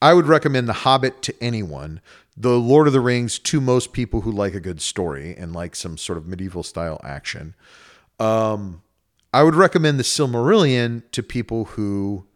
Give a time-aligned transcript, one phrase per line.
[0.00, 2.00] I would recommend The Hobbit to anyone.
[2.36, 5.74] The Lord of the Rings to most people who like a good story and like
[5.74, 7.54] some sort of medieval style action.
[8.20, 8.82] Um,
[9.32, 12.26] I would recommend The Silmarillion to people who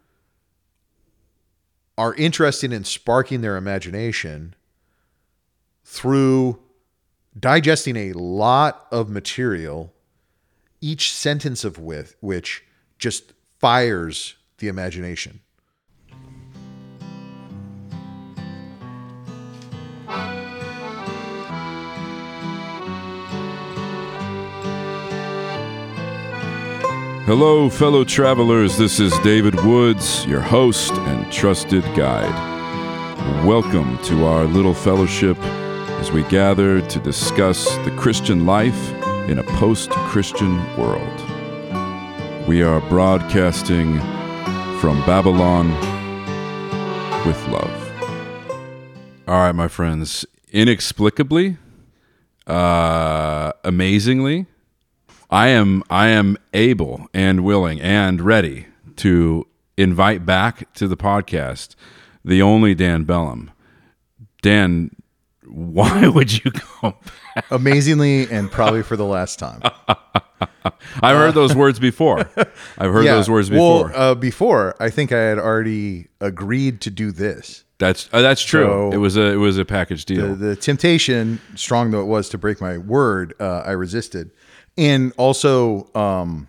[1.99, 4.55] are interested in sparking their imagination
[5.85, 6.59] through
[7.39, 9.93] digesting a lot of material,
[10.81, 12.65] each sentence of with which
[12.99, 15.41] just fires the imagination.
[27.31, 28.77] Hello, fellow travelers.
[28.77, 33.47] This is David Woods, your host and trusted guide.
[33.47, 35.39] Welcome to our little fellowship
[36.01, 38.93] as we gather to discuss the Christian life
[39.29, 42.49] in a post Christian world.
[42.49, 44.01] We are broadcasting
[44.81, 45.71] from Babylon
[47.25, 48.03] with love.
[49.29, 50.27] All right, my friends.
[50.51, 51.59] Inexplicably,
[52.49, 54.47] uh, amazingly,
[55.31, 61.75] I am I am able and willing and ready to invite back to the podcast
[62.25, 63.51] the only Dan Bellum.
[64.43, 64.91] Dan,
[65.47, 66.95] why would you come
[67.35, 67.47] back?
[67.51, 69.63] Amazingly, and probably for the last time.
[71.03, 72.29] I've heard those words before.
[72.77, 73.87] I've heard those words before.
[73.89, 77.65] Well, uh, before I think I had already agreed to do this.
[77.79, 78.65] that's uh, that's true.
[78.65, 80.35] so- it was a it was a package The, deal.
[80.35, 84.31] the temptation, strong though it was to break my word, uh, I resisted.
[84.81, 86.49] And also, um,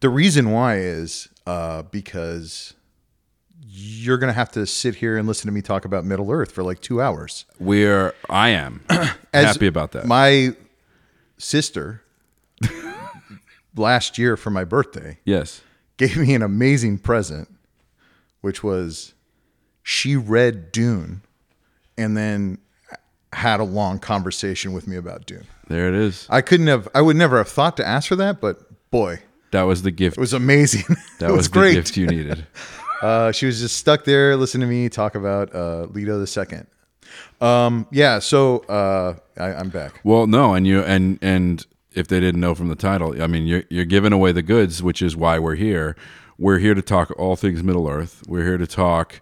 [0.00, 2.74] the reason why is uh, because
[3.66, 6.52] you're going to have to sit here and listen to me talk about Middle Earth
[6.52, 7.46] for like two hours.
[7.58, 8.84] We're I am
[9.32, 10.04] happy about that.
[10.04, 10.54] My
[11.38, 12.02] sister,
[13.74, 15.62] last year for my birthday, yes.
[15.96, 17.48] gave me an amazing present,
[18.42, 19.14] which was
[19.82, 21.22] she read Dune
[21.96, 22.58] and then
[23.32, 25.46] had a long conversation with me about Dune.
[25.68, 26.26] There it is.
[26.28, 29.20] I couldn't have, I would never have thought to ask for that, but boy,
[29.52, 30.16] That was the gift.
[30.16, 30.96] it was amazing.
[31.18, 31.74] that was, was, the great.
[31.74, 32.46] gift you needed.
[33.02, 36.68] Uh, she was just stuck there listening to me talk about uh, Leto the Second.
[37.40, 40.00] Um, yeah, so uh, I, I'm back.
[40.04, 43.44] Well, no, and you and and if they didn't know from the title, I mean,
[43.44, 45.96] you're you're giving away the goods, which is why we're here.
[46.38, 48.22] We're here to talk all things Middle Earth.
[48.28, 49.20] We're here to talk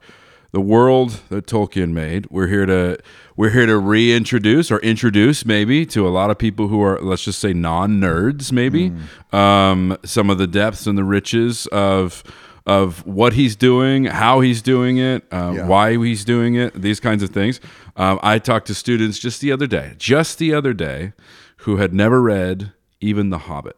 [0.53, 2.27] the world that Tolkien made.
[2.31, 2.99] We're here to
[3.37, 7.25] we're here to reintroduce or introduce maybe to a lot of people who are let's
[7.25, 8.93] just say non nerds, maybe
[9.33, 12.23] um, some of the depths and the riches of
[12.67, 15.67] of what he's doing, how he's doing it, uh, Yeah.
[15.67, 17.59] why he's doing it, these kinds of things.
[17.97, 21.13] Um, I talked to students just the other day, just the other day,
[21.59, 23.77] who had never read even The Hobbit.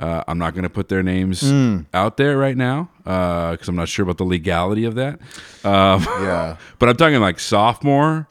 [0.00, 1.42] Uh, I'm not going to put their names
[1.94, 5.20] out there right now because I'm not sure about the legality of that.
[5.64, 6.56] Um, Yeah.
[6.78, 8.28] but I'm talking like sophomore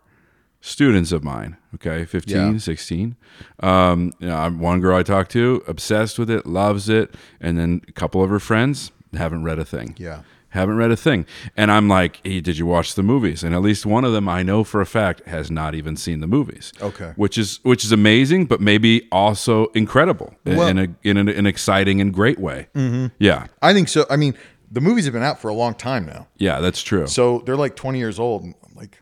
[0.61, 2.57] students of mine, okay, 15, Yeah.
[2.57, 3.15] 16.
[3.59, 7.13] Um, you know, one girl I talked to, obsessed with it, loves it.
[7.41, 9.95] And then a couple of her friends haven't read a thing.
[9.97, 10.21] Yeah.
[10.49, 11.25] Haven't read a thing.
[11.57, 13.43] And I'm like, hey, did you watch the movies?
[13.43, 16.19] And at least one of them I know for a fact has not even seen
[16.19, 16.71] the movies.
[16.79, 17.11] Okay.
[17.15, 21.27] Which is which is amazing, but maybe also incredible in- Well- in, a, in an,
[21.27, 22.67] an exciting and great way.
[22.75, 23.07] Mm-hmm.
[23.17, 23.47] Yeah.
[23.63, 24.05] I think so.
[24.11, 24.35] I mean,
[24.73, 26.27] the movies have been out for a long time now.
[26.37, 27.05] Yeah, that's true.
[27.07, 28.43] So they're like 20 years old.
[28.43, 28.99] and, Like,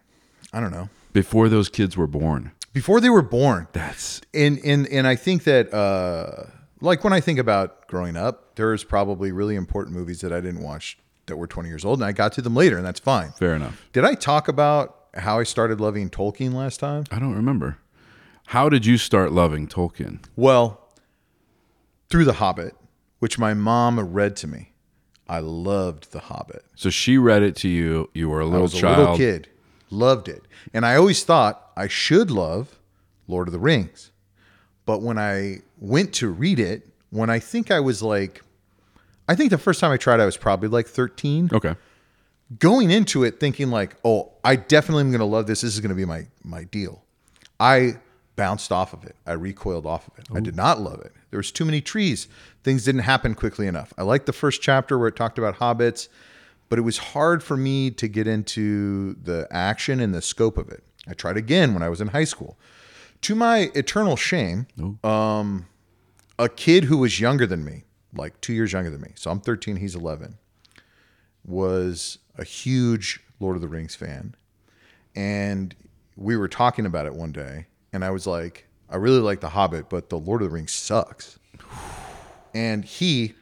[0.53, 0.89] I don't know.
[1.13, 2.51] Before those kids were born.
[2.73, 3.67] Before they were born.
[3.73, 6.49] That's and and and I think that uh,
[6.79, 10.61] like when I think about growing up, there's probably really important movies that I didn't
[10.61, 13.31] watch that were 20 years old, and I got to them later, and that's fine.
[13.31, 13.85] fair enough.
[13.93, 17.03] Did I talk about how I started loving Tolkien last time?
[17.11, 17.77] I don't remember.
[18.47, 20.23] How did you start loving Tolkien?
[20.35, 20.89] Well,
[22.09, 22.75] through The Hobbit,
[23.19, 24.70] which my mom read to me.
[25.31, 26.65] I loved The Hobbit.
[26.75, 28.09] So she read it to you.
[28.13, 28.97] You were a I little was a child.
[28.99, 29.47] little kid,
[29.89, 30.43] loved it,
[30.73, 32.77] and I always thought I should love
[33.27, 34.11] Lord of the Rings.
[34.85, 38.43] But when I went to read it, when I think I was like,
[39.29, 41.49] I think the first time I tried, I was probably like 13.
[41.53, 41.75] Okay.
[42.59, 45.61] Going into it thinking like, oh, I definitely am going to love this.
[45.61, 47.03] This is going to be my my deal.
[47.57, 47.99] I
[48.35, 49.15] bounced off of it.
[49.25, 50.25] I recoiled off of it.
[50.35, 51.13] I did not love it.
[51.29, 52.27] There was too many trees.
[52.63, 53.93] Things didn't happen quickly enough.
[53.97, 56.07] I liked the first chapter where it talked about hobbits,
[56.69, 60.69] but it was hard for me to get into the action and the scope of
[60.69, 60.83] it.
[61.07, 62.57] I tried again when I was in high school.
[63.21, 64.67] To my eternal shame,
[65.03, 65.67] um,
[66.39, 69.39] a kid who was younger than me, like two years younger than me, so I'm
[69.39, 70.37] 13, he's 11,
[71.45, 74.35] was a huge Lord of the Rings fan.
[75.15, 75.75] And
[76.15, 79.49] we were talking about it one day, and I was like, I really like The
[79.49, 81.39] Hobbit, but The Lord of the Rings sucks.
[82.53, 83.33] And he,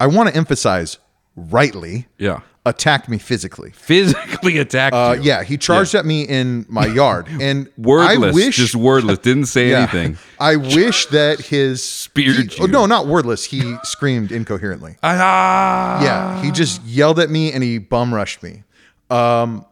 [0.00, 0.98] I want to emphasize,
[1.36, 2.40] rightly Yeah.
[2.66, 3.70] attacked me physically.
[3.70, 5.22] Physically attacked Uh, you.
[5.22, 8.32] yeah, he charged at me in my yard, and Wordless.
[8.32, 9.18] I wish, just wordless.
[9.18, 10.18] Didn't say yeah, anything.
[10.40, 13.44] I wish that his Speared he- oh, no, not wordless.
[13.44, 14.96] He screamed incoherently.
[15.02, 16.02] Ah.
[16.02, 18.64] Yeah, he just yelled at me and he bum rushed me.
[19.10, 19.64] Um,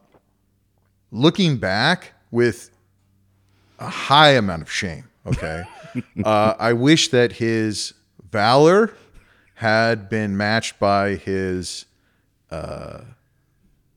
[1.11, 2.69] looking back with
[3.79, 5.03] a high amount of shame.
[5.25, 5.63] Okay,
[6.23, 7.93] uh, I wish that his
[8.37, 8.93] valor
[9.55, 11.85] had been matched by his
[12.51, 12.99] uh,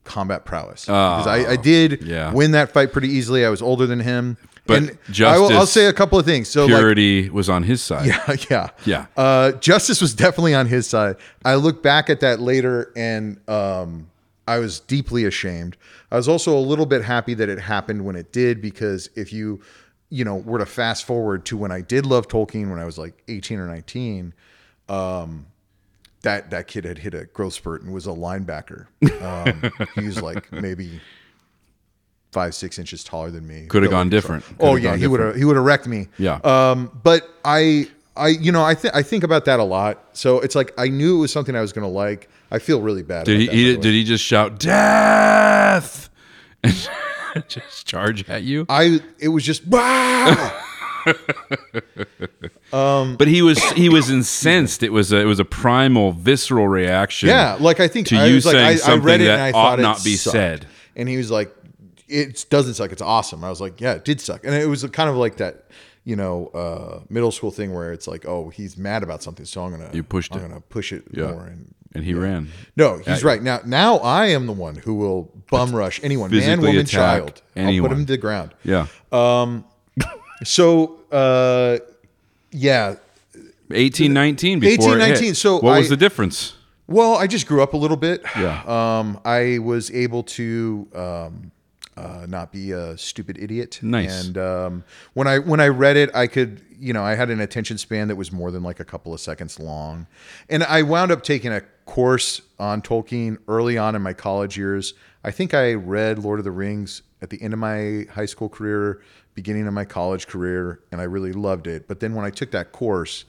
[0.04, 0.86] combat prowess.
[0.86, 2.32] Because I, I did Ah, yeah.
[2.32, 3.44] win that fight pretty easily.
[3.44, 4.38] I was older than him.
[4.66, 6.48] But and I will, I'll say a couple of things.
[6.48, 8.06] So like Purity was on his side.
[8.12, 9.06] yeah, yeah, Yeah.
[9.16, 11.16] Uh, justice was definitely on his side.
[11.44, 14.08] I look back at that later, and um,
[14.48, 15.76] I was deeply ashamed.
[16.10, 19.32] I was also a little bit happy that it happened when it did, because if
[19.32, 19.60] you,
[20.10, 22.98] you know, were to fast forward to when I did love Tolkien when I was
[22.98, 24.34] like eighteen or nineteen,
[24.88, 25.46] um,
[26.22, 28.86] that that kid had hit a growth spurt and was a linebacker.
[29.22, 31.00] Um, he was like maybe.
[32.32, 33.66] Five six inches taller than me.
[33.66, 34.44] Could have gone different.
[34.44, 36.06] Could Oh yeah, he would have he would have wrecked me.
[36.16, 36.38] Yeah.
[36.44, 40.10] Um, but I, I, you know, I think I think about that a lot.
[40.12, 42.28] So it's like I knew it was something I was going to like.
[42.52, 43.26] I feel really bad.
[43.26, 43.82] Did about he, that, he did, the way.
[43.82, 46.08] did he just shout death
[47.48, 48.66] just charge at you?
[48.68, 49.00] I.
[49.18, 49.68] It was just.
[49.68, 50.52] "Bah!"
[52.72, 54.82] But he was he was incensed.
[54.82, 57.28] It was a, it was a primal, visceral reaction.
[57.28, 59.24] yeah, like I think To I you was like, saying I, I something read it
[59.24, 60.32] that and I ought thought it not be sucked.
[60.32, 60.66] said.
[60.96, 61.54] And he was like,
[62.08, 62.92] "It doesn't suck.
[62.92, 65.36] It's awesome." I was like, "Yeah, it did suck." And it was kind of like
[65.38, 65.64] that,
[66.04, 69.64] you know, uh, middle school thing where it's like, "Oh, he's mad about something, so
[69.64, 70.48] I'm gonna You pushed I'm it.
[70.48, 71.28] gonna push it Yeah.
[71.32, 72.48] more." And and he ran.
[72.76, 73.42] No, he's At- right.
[73.42, 77.42] Now now I am the one who will bum rush anyone, man, woman, child.
[77.56, 78.54] I'll put him to the ground.
[78.64, 78.86] Yeah.
[79.12, 79.64] Um
[80.44, 81.78] So uh
[82.50, 82.96] yeah.
[83.72, 86.54] Eighteen nineteen before 18, 19, so what was I- the difference?
[86.86, 88.22] Well, I just grew up a little bit.
[88.36, 88.62] Yeah.
[88.66, 91.52] Um I was able to um
[91.96, 93.78] uh, not be a stupid idiot.
[93.82, 94.24] Nice.
[94.26, 97.40] And um, when I when I read it, I could you know I had an
[97.40, 100.06] attention span that was more than like a couple of seconds long,
[100.48, 101.60] and I wound up taking a
[101.90, 104.94] course on Tolkien early on in my college years.
[105.24, 108.48] I think I read Lord of the Rings at the end of my high school
[108.48, 109.02] career,
[109.34, 111.88] beginning of my college career, and I really loved it.
[111.88, 113.24] But then when I took that course,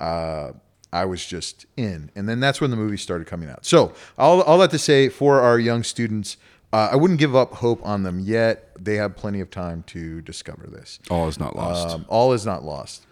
[0.00, 0.52] uh,
[0.90, 2.10] I was just in.
[2.16, 3.66] And then that's when the movies started coming out.
[3.66, 6.38] So all, all that to say for our young students,
[6.72, 8.70] uh, I wouldn't give up hope on them yet.
[8.82, 10.98] They have plenty of time to discover this.
[11.10, 11.94] All is not lost.
[11.94, 13.04] Um, all is not lost.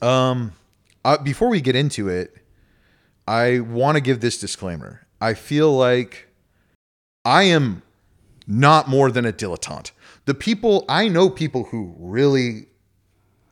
[0.00, 0.52] Um,
[1.04, 2.34] uh, before we get into it,
[3.26, 5.06] I want to give this disclaimer.
[5.20, 6.28] I feel like
[7.24, 7.82] I am
[8.46, 9.90] not more than a dilettante.
[10.26, 12.66] The people I know, people who really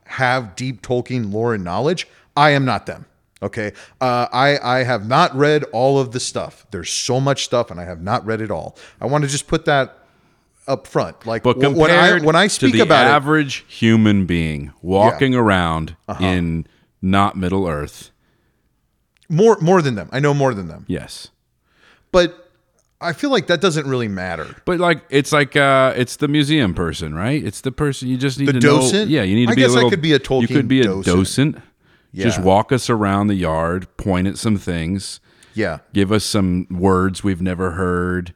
[0.05, 2.07] have deep Tolkien lore and knowledge.
[2.37, 3.05] I am not them.
[3.43, 6.65] Okay, uh, I I have not read all of the stuff.
[6.71, 8.77] There's so much stuff, and I have not read it all.
[9.01, 9.99] I want to just put that
[10.67, 11.25] up front.
[11.25, 14.71] Like But compared when I when I to speak the about it, average human being
[14.81, 16.23] walking around Uh-huh.
[16.23, 16.65] in
[17.01, 18.09] not Middle Earth,
[19.29, 20.09] more more than them.
[20.11, 21.29] I know more than them, yes.
[22.11, 22.41] but
[23.01, 24.55] I feel like that doesn't really matter.
[24.65, 27.43] But like it's like uh it's the museum person, right?
[27.43, 29.09] It's the person you just need The to docent?
[29.09, 29.15] know.
[29.17, 29.89] Yeah, you need to I be guess a I little.
[29.89, 30.41] I could be a Tolkien.
[30.41, 31.15] You could be a docent.
[31.17, 31.57] docent.
[32.13, 35.19] Just walk us around the yard, point at some things,
[35.53, 38.33] Yeah, give us some words we've never heard.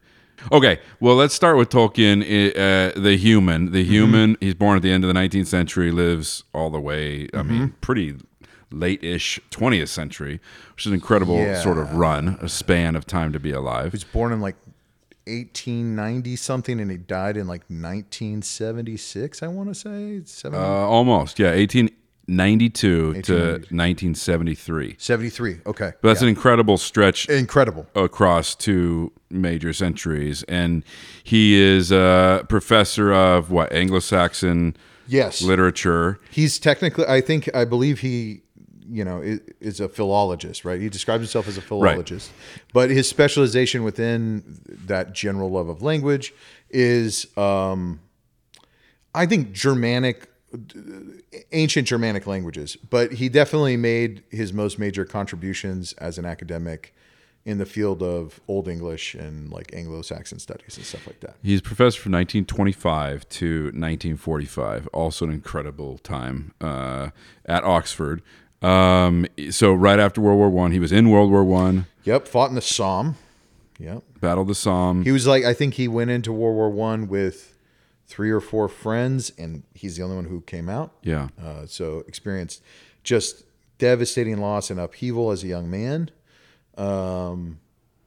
[0.52, 3.72] Okay, well, let's start with Tolkien, uh, the human.
[3.72, 3.92] The Mm-hmm.
[3.92, 7.38] human, he's born at the end of the 19th century, lives all the way, I
[7.38, 7.50] Mm-hmm.
[7.60, 8.16] mean, pretty
[8.72, 10.40] late ish 20th century,
[10.76, 11.62] which is an incredible Yeah.
[11.62, 13.86] sort of run, a span of time to be alive.
[13.92, 14.56] he was born in like
[15.28, 19.44] 1890 something, and he died in like 1976.
[19.44, 23.34] I want to say 70, Uh, almost, yeah, 1892 to
[23.72, 24.96] 1973.
[24.98, 25.58] 73.
[25.66, 26.26] Okay, But that's Yeah.
[26.26, 27.88] an incredible stretch incredible.
[27.96, 30.44] across two major centuries.
[30.44, 30.84] And
[31.24, 34.76] he is a professor of what, Anglo Saxon
[35.08, 36.20] Yes, literature.
[36.30, 37.06] he's technically.
[37.08, 38.42] I think I believe he,
[38.90, 40.82] you know, is, is a philologist, right?
[40.82, 42.32] He describes himself as a philologist,
[42.74, 46.34] but his specialization within that general love of language
[46.70, 48.00] is, um,
[49.14, 50.30] I think, Germanic,
[51.52, 52.76] ancient Germanic languages.
[52.76, 56.94] But he definitely made his most major contributions as an academic
[57.46, 61.36] in the field of Old English and like Anglo-Saxon studies and stuff like that.
[61.42, 64.88] He's professor from 1925 to 1945.
[64.94, 67.10] Also an incredible time uh,
[67.46, 68.22] at Oxford.
[68.62, 72.50] Um, so right after World War One, he was in World War One, Yep, fought
[72.50, 73.16] in the Somme.
[73.80, 74.04] Yep.
[74.20, 75.04] battled the Somme.
[75.04, 77.56] He was like, I think he went into World War One with
[78.08, 80.94] three or four friends, and he's the only one who came out.
[81.04, 82.62] yeah, Uh, so experienced
[83.04, 83.44] just
[83.78, 86.12] devastating loss and upheaval as a young man.
[86.78, 87.60] Um,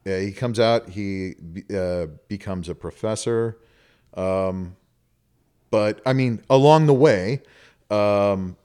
[0.04, 0.88] Yeah, he comes out.
[0.90, 1.34] He
[1.74, 3.56] uh, becomes a professor.
[4.14, 4.76] Um,
[5.70, 7.40] but I mean, along the way,
[7.90, 8.56] um,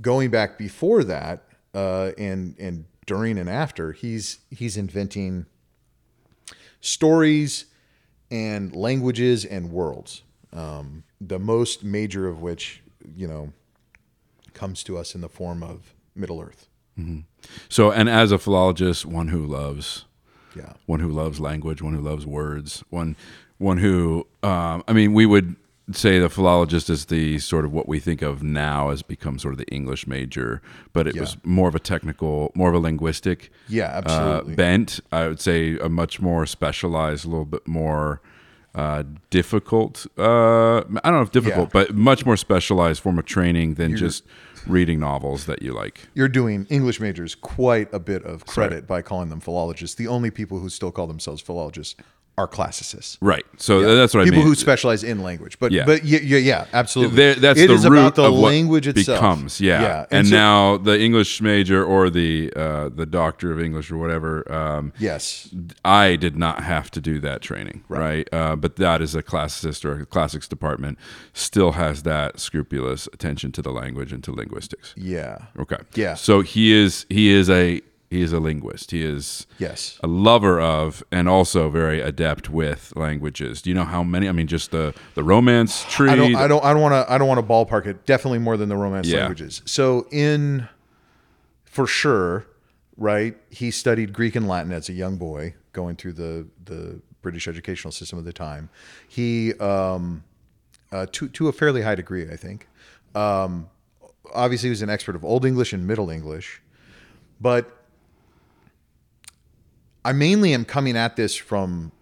[0.00, 5.46] going back before that, uh, and and during and after, he's he's inventing
[6.80, 7.66] stories
[8.30, 10.22] and languages and worlds.
[10.52, 12.82] Um, the most major of which,
[13.16, 13.52] you know,
[14.52, 16.68] comes to us in the form of Middle Earth.
[17.68, 20.04] So, and as a philologist, one who loves,
[20.56, 20.74] Yeah.
[20.86, 23.16] one who loves language, one who loves words, one,
[23.58, 25.56] one who, um, I mean, we would
[25.92, 29.52] say the philologist is the sort of what we think of now as become sort
[29.54, 30.62] of the English major,
[30.92, 35.00] but it was more of a technical, more of a linguistic Yeah, uh, bent.
[35.12, 38.22] I would say a much more specialized, a little bit more
[38.74, 40.06] uh, difficult.
[40.18, 41.84] Uh, I don't know if difficult, Yeah.
[41.84, 44.24] but much more specialized form of training than just
[44.66, 46.08] reading novels that you like.
[46.14, 49.94] You're doing English majors quite a bit of credit by calling them philologists.
[49.96, 51.94] The only people who still call themselves philologists
[52.36, 53.16] are classicists.
[53.20, 53.46] Right.
[53.58, 54.48] So that's what people I mean.
[54.48, 55.56] who specialize in language.
[55.60, 55.84] But Yeah.
[55.84, 57.14] but yeah, yeah, yeah absolutely.
[57.16, 59.20] There, that's It the is root about the of what language itself.
[59.20, 59.82] becomes, yeah.
[59.82, 60.06] yeah.
[60.10, 64.50] And, so- now the English major or the uh, the doctor of English or whatever.
[64.52, 65.48] Um, yes,
[65.84, 68.28] I did not have to do that training, right?
[68.32, 70.98] Uh, but that is a classicist or a classics department
[71.34, 74.92] still has that scrupulous attention to the language and to linguistics.
[74.96, 75.78] yeah, Okay.
[75.94, 76.14] Yeah.
[76.14, 77.80] So he is he is a
[78.14, 78.92] he is a linguist.
[78.92, 79.98] He is yes.
[80.02, 83.60] a lover of and also very adept with languages.
[83.60, 84.28] Do you know how many?
[84.28, 86.10] I mean, just the the Romance tree.
[86.10, 86.34] I don't.
[86.36, 86.64] I don't.
[86.64, 87.12] I don't want to.
[87.12, 88.06] I don't want to ballpark it.
[88.06, 89.20] Definitely more than the Romance Yeah.
[89.20, 89.62] languages.
[89.64, 90.68] So in,
[91.64, 92.46] for sure,
[92.96, 93.36] right?
[93.50, 97.90] He studied Greek and Latin as a young boy, going through the the British educational
[97.90, 98.70] system of the time.
[99.08, 100.22] He, um,
[100.92, 102.68] uh, to to a fairly high degree, I think.
[103.16, 103.68] Um,
[104.32, 106.62] obviously, he was an expert of Old English and Middle English,
[107.40, 107.83] but
[110.04, 111.92] I mainly am coming at this from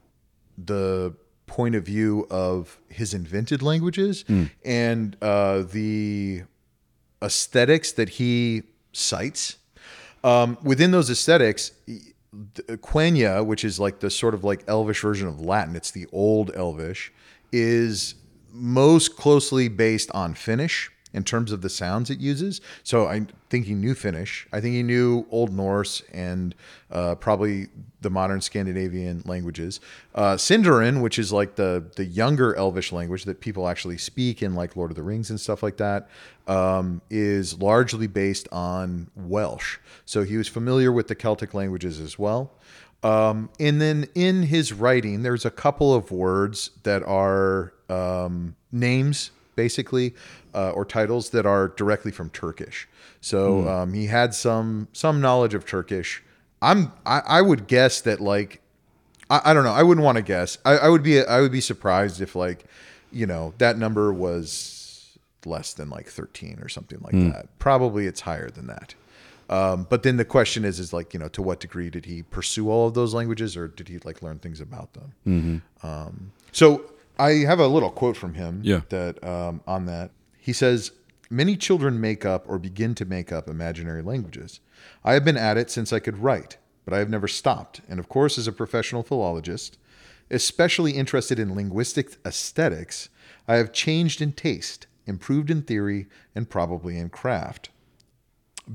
[0.59, 1.15] the
[1.47, 4.25] point of view of his invented languages
[4.65, 6.43] and uh, the
[7.23, 9.59] aesthetics that he cites.
[10.25, 11.73] Um, within those aesthetics,
[12.69, 16.51] Quenya, which is like the sort of like Elvish version of Latin, it's the old
[16.55, 17.13] Elvish,
[17.51, 18.15] is
[18.51, 22.61] most closely based on Finnish in terms of the sounds it uses.
[22.83, 24.47] So I think he knew Finnish.
[24.53, 26.55] I think he knew Old Norse and
[26.91, 27.69] uh, probably
[28.01, 29.81] the modern Scandinavian languages.
[30.15, 34.55] Uh, Sindarin, which is like the the younger Elvish language that people actually speak in
[34.55, 36.09] like Lord of the Rings and stuff like that,
[36.47, 39.79] um, is largely based on Welsh.
[40.05, 42.53] So he was familiar with the Celtic languages as well.
[43.03, 49.33] Um, and then in his writing, there's a couple of words that are um, names,
[49.57, 50.15] basically,
[50.55, 52.89] uh, or titles that are directly from Turkish.
[53.21, 56.23] So um, he had some some knowledge of Turkish.
[56.61, 58.61] I'm I, I would guess that like
[59.31, 59.73] I, I don't know.
[59.73, 60.59] I wouldn't want to guess.
[60.65, 62.65] I, I would be I would be surprised if like
[63.13, 67.47] you know that number was less than like 13 or something like that.
[67.59, 68.95] Probably it's higher than that.
[69.51, 72.23] Um, but then the question is, is like, you know, to what degree did he
[72.23, 75.63] pursue all of those languages or did he like learn things about them?
[75.83, 76.85] Um, so
[77.19, 78.83] I have a little quote from him Yeah.
[78.91, 80.11] that um, on that.
[80.43, 80.91] He says,
[81.31, 84.61] Many children make up or begin to make up imaginary languages.
[85.03, 87.81] I have been at it since I could write, but I have never stopped.
[87.89, 89.79] And of course, as a professional philologist,
[90.31, 93.09] especially interested in linguistic aesthetics,
[93.49, 97.71] I have changed in taste, improved in theory, and probably in craft.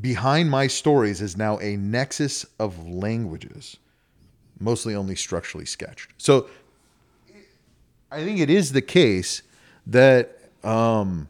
[0.01, 3.77] Behind my stories is now a nexus of languages,
[4.59, 6.11] mostly only structurally sketched.
[6.17, 6.47] So
[8.09, 9.43] I think it is the case
[9.85, 11.29] that, um,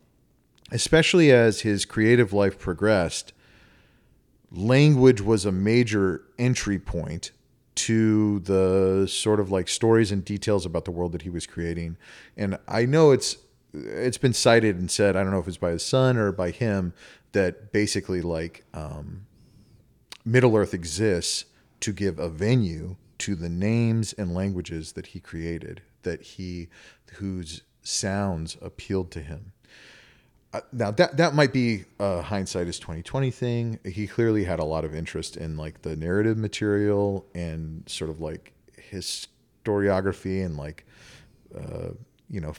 [0.71, 3.33] especially as his creative life progressed,
[4.51, 7.31] language was a major entry point
[7.75, 11.95] to the sort of like stories and details about the world that he was creating.
[12.35, 13.37] And I know it's
[13.73, 16.51] it's been cited and said, I don't know if it's by his son or by
[16.51, 16.93] him,
[17.33, 19.27] that basically like um,
[20.25, 21.45] Middle Earth exists
[21.81, 26.69] to give a venue to the names and languages that he created, that he
[27.15, 29.51] whose sounds appealed to him.
[30.71, 33.79] Now that that might be a hindsight is 2020 thing.
[33.85, 38.19] He clearly had a lot of interest in like the narrative material and sort of
[38.19, 38.53] like
[39.65, 40.85] historiography and like
[41.55, 41.89] uh,
[42.29, 42.53] you know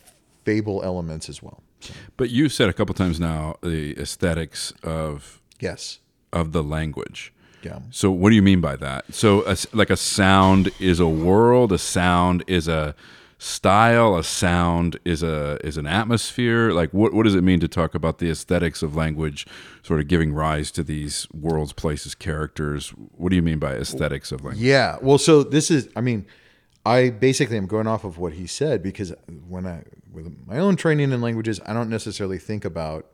[0.45, 1.62] fable elements as well.
[1.81, 5.99] So, But you said a couple times now the aesthetics of yes,
[6.33, 7.33] of the language.
[7.62, 7.81] yeah.
[7.90, 9.14] So what do you mean by that?
[9.14, 12.95] So a like a sound is a world, a sound is a
[13.38, 16.73] style, a sound, is a is an atmosphere?
[16.73, 19.47] Like what what does it mean to talk about the aesthetics of language,
[19.83, 22.90] sort of giving rise to these worlds, places, characters?
[22.90, 24.64] What do you mean by aesthetics of language?
[24.64, 24.99] Yeah.
[25.00, 26.26] Well, so this is, I mean,
[26.85, 29.12] I basically am going off of what he said because
[29.47, 33.07] when I, with my own training in languages, I don't necessarily think about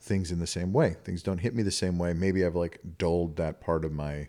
[0.00, 0.96] things in the same way.
[1.04, 2.12] Things don't hit me the same way.
[2.12, 4.28] Maybe I've like dulled that part of my,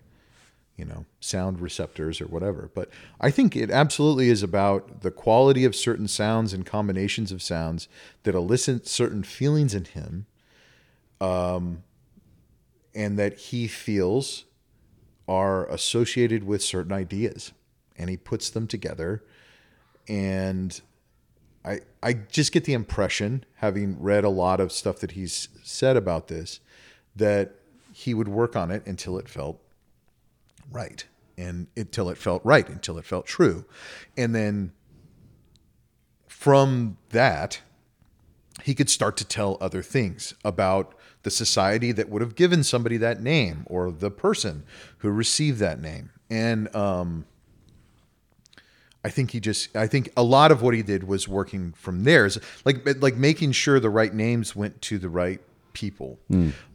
[0.82, 2.72] you know, sound receptors or whatever.
[2.74, 7.44] But I think it absolutely is about the quality of certain sounds and combinations of
[7.44, 7.88] sounds
[8.24, 10.26] that elicit certain feelings in him,
[11.22, 11.84] um,
[12.96, 14.46] and that he feels
[15.28, 17.52] are associated with certain ideas,
[17.96, 19.24] and he puts them together,
[20.08, 20.82] and
[21.64, 25.96] I I just get the impression, having read a lot of stuff that he's said
[25.96, 26.60] about this,
[27.16, 27.54] that
[27.94, 29.62] he would work on it until it felt
[30.72, 31.06] right
[31.38, 33.66] and until it felt right until it felt true.
[34.18, 34.72] And then
[36.28, 37.62] from that
[38.64, 42.98] he could start to tell other things about the society that would have given somebody
[42.98, 44.64] that name or the person
[45.00, 46.12] who received that name.
[46.30, 47.26] And um,
[49.04, 52.04] I think he just I think a lot of what he did was working from
[52.04, 52.26] there.
[52.26, 55.42] Is like like making sure the right names went to the right
[55.74, 56.20] people.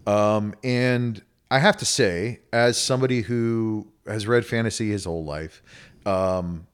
[0.06, 5.62] Um, and I have to say, as somebody who has read fantasy his whole life,
[6.04, 6.66] um,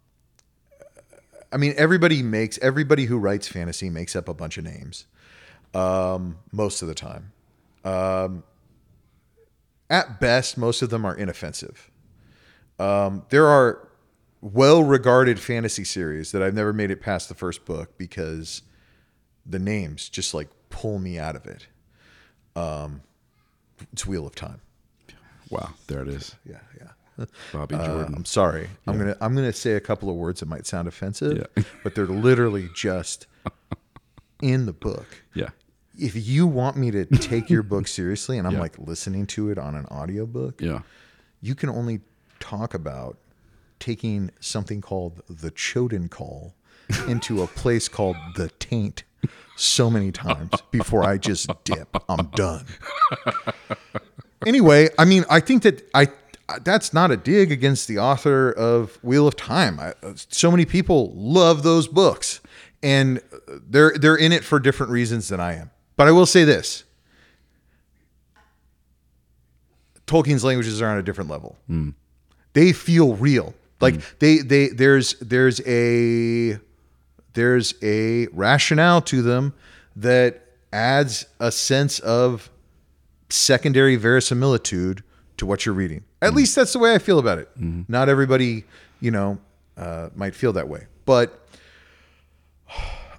[1.53, 5.07] I mean everybody makes everybody who writes fantasy makes up a bunch of names
[5.75, 7.33] um, most of the time.
[7.85, 8.45] Um,
[9.91, 11.91] at best, most of them are inoffensive.
[12.79, 13.89] Um, there are
[14.41, 18.63] well-regarded fantasy series that I've never made it past the first book because
[19.45, 21.67] the names just like pull me out of it.
[22.57, 23.03] Um,
[23.93, 24.61] it's Wheel of Time.
[25.51, 27.25] Wow, there it is, Yeah, yeah.
[27.53, 28.69] Bobby Uh, I'm sorry.
[28.87, 31.63] I'm gonna I'm gonna say a couple of words that might sound offensive, Yeah.
[31.85, 33.27] but they're literally just
[34.41, 35.07] in the book.
[35.35, 35.51] yeah,
[35.99, 38.61] If you want me to take your book seriously, and I'm Yeah.
[38.61, 40.81] like listening to it on an audiobook, yeah,
[41.43, 42.01] you can only
[42.41, 43.19] talk about
[43.79, 46.55] taking something called the Choedan Kal
[47.09, 49.05] into a place called the Taint
[49.57, 51.97] so many times before I just dip.
[52.09, 52.67] I'm done.
[54.47, 56.09] Anyway, I mean, I think that I
[56.65, 59.79] that's not a dig against the author of Wheel of Time.
[59.79, 62.41] I, so many people love those books,
[62.83, 63.21] and
[63.69, 65.71] they're they're in it for different reasons than I am.
[65.97, 66.85] But I will say this:
[70.07, 71.57] Tolkien's languages are on a different level.
[71.67, 71.91] Hmm.
[72.53, 73.55] They feel real.
[73.81, 74.01] Like hmm.
[74.19, 76.59] they they there's there's a
[77.35, 79.55] there's a rationale to them
[79.97, 80.43] that
[80.73, 82.51] adds a sense of
[83.29, 85.03] secondary verisimilitude
[85.37, 86.05] to what you're reading.
[86.21, 87.49] At least that's the way I feel about it.
[87.89, 88.65] Not everybody,
[89.01, 89.39] you know,
[89.77, 91.47] uh, might feel that way, but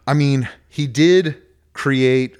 [0.08, 1.42] I mean, he did
[1.74, 2.38] create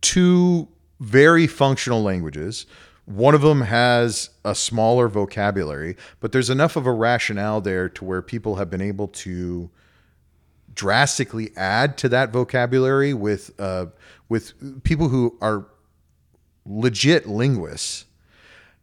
[0.00, 0.68] two
[0.98, 2.66] very functional languages.
[3.06, 8.04] One of them has a smaller vocabulary, but there's enough of a rationale there to
[8.04, 9.70] where people have been able to
[10.80, 13.84] drastically add to that vocabulary with uh,
[14.30, 15.66] with people who are
[16.64, 18.06] legit linguists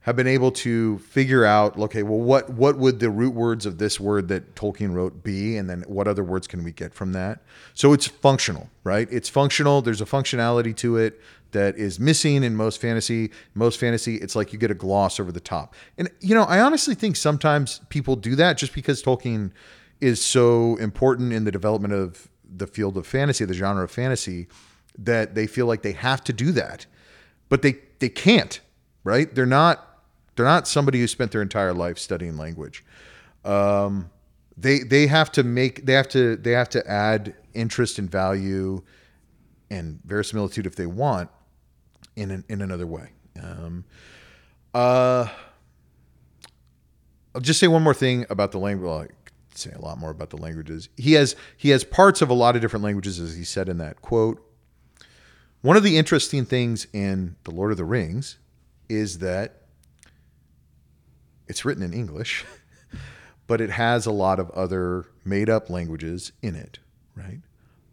[0.01, 3.79] have been able to figure out okay well what what would the root words of
[3.79, 5.57] this word that Tolkien wrote be?
[5.57, 7.41] And then what other words can we get from that?
[7.73, 9.07] So it's functional right?
[9.11, 9.81] It's functional.
[9.81, 11.19] There's a functionality to it
[11.51, 13.31] that is missing in most fantasy.
[13.55, 15.73] Most fantasy it's like you get a gloss over the top.
[15.97, 19.51] And you know I honestly think sometimes people do that just because Tolkien
[19.99, 24.47] is so important in the development of the field of fantasy the genre of fantasy
[24.97, 26.85] that they feel like they have to do that.
[27.49, 28.59] But they they can't
[29.07, 29.33] right?
[29.33, 30.03] They're not
[30.35, 32.83] they're not somebody who spent their entire life studying language.
[33.45, 34.09] Um,
[34.57, 38.83] they they have to make they have to they have to add interest and value
[39.69, 41.29] and verisimilitude if they want
[42.17, 43.09] in an, in another way.
[43.41, 43.85] Um,
[44.73, 45.27] uh,
[47.33, 49.11] I'll just say one more thing about the language.
[49.57, 50.89] Say a lot more about the languages.
[50.97, 53.79] He has he has parts of a lot of different languages, as he said in
[53.79, 54.43] that quote.
[55.61, 58.37] One of the interesting things in The Lord of the Rings
[58.87, 59.63] is that
[61.47, 62.45] it's written in English,
[63.47, 66.77] but it has a lot of other made up languages in it,
[67.15, 67.41] right?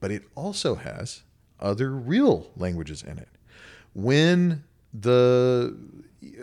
[0.00, 1.22] But it also has
[1.58, 3.30] other real languages in it.
[3.94, 5.74] When the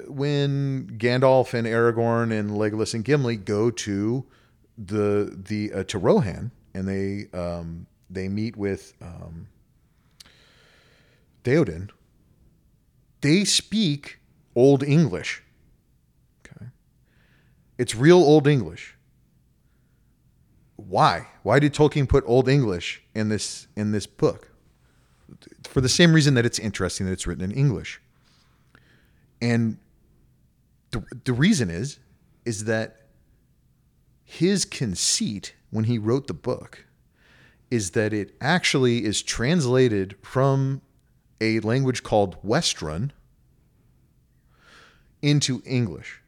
[0.07, 4.25] when Gandalf and Aragorn and Legolas and Gimli go to
[4.85, 9.47] the the uh, to Rohan and they um, they meet with um,
[13.21, 14.19] they speak
[14.55, 15.43] Old English.
[16.45, 16.67] Okay.
[17.77, 18.95] It's real Old English.
[20.75, 21.27] why?
[21.43, 24.51] Why did Tolkien put Old English in this in this book?
[25.63, 28.01] For the same reason that it's interesting that it's written in English.
[29.41, 29.77] And
[30.91, 31.99] the, the reason is
[32.45, 33.00] is that
[34.31, 36.85] his conceit when he wrote the book
[37.69, 40.81] is that it actually is translated from
[41.41, 43.11] a language called Westron
[45.21, 46.21] into English.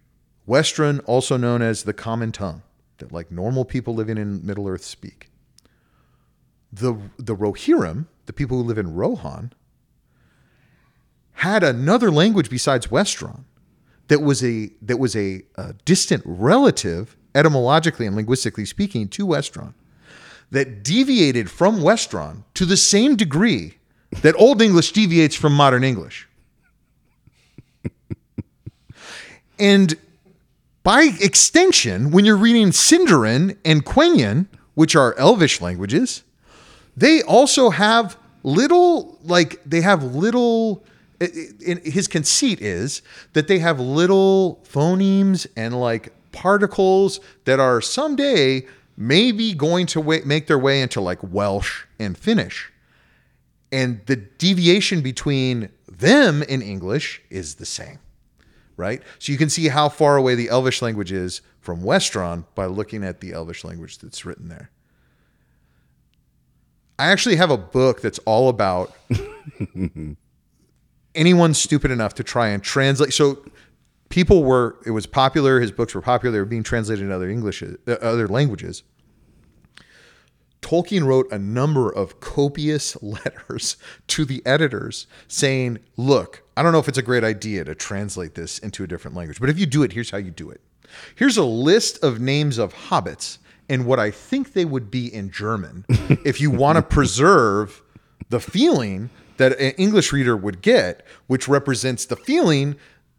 [0.45, 2.61] Westron, also known as the common tongue,
[2.97, 5.29] that like normal people living in Middle Earth speak.
[6.73, 9.53] The the Rohirrim, the people who live in Rohan,
[11.35, 13.45] had another language besides Westron
[14.09, 19.73] that was a that was a, a distant relative etymologically and linguistically speaking to Westron
[20.51, 23.77] that deviated from Westron to the same degree
[24.21, 26.27] that Old English deviates from modern English.
[29.59, 29.95] and
[30.83, 36.23] by extension, when you're reading Sindarin and Quenyan, which are Elvish languages,
[36.95, 40.83] they also have little, like, they have little.
[41.21, 41.27] Eh,
[41.65, 43.01] eh, his conceit is
[43.33, 48.67] that they have little phonemes and like particles that are someday
[48.97, 52.71] maybe going to make their way into like Welsh and Finnish.
[53.71, 57.99] And the deviation between them in English is the same
[58.77, 59.01] right?
[59.19, 63.03] So you can see how far away the Elvish language is from Westron by looking
[63.03, 64.71] at the Elvish language that's written there.
[66.99, 68.95] I actually have a book that's all about
[71.15, 73.13] anyone stupid enough to try and translate.
[73.13, 73.43] So
[74.13, 75.60] people were, it was popular.
[75.60, 76.32] His books were popular.
[76.32, 78.84] They were being translated in other English, uh, other languages.
[80.62, 83.76] Tolkien wrote a number of copious letters
[84.10, 88.36] to the editors saying, Look, I don't know if it's a great idea to translate
[88.36, 90.62] this into a different language, but if you do it, here's how you do it.
[91.15, 95.32] Here's a list of names of hobbits and what I think they would be in
[95.32, 95.86] German
[96.23, 97.82] if you want to preserve
[98.30, 102.76] the feeling that an English reader would get, which represents the feeling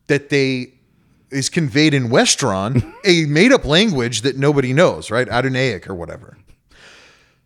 [0.07, 0.75] that they
[1.35, 5.29] is conveyed in Westron, a made up language that nobody knows, right?
[5.29, 6.39] Adunaic or whatever.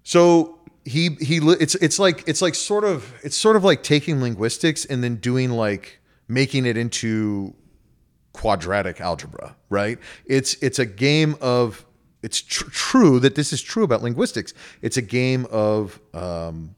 [0.02, 4.20] So he he it's it's like it's like sort of it's sort of like taking
[4.20, 7.54] linguistics and then doing like making it into
[8.32, 9.98] quadratic algebra, right?
[10.26, 11.84] It's it's a game of
[12.22, 14.54] it's tr- true that this is true about linguistics.
[14.82, 16.74] It's a game of um,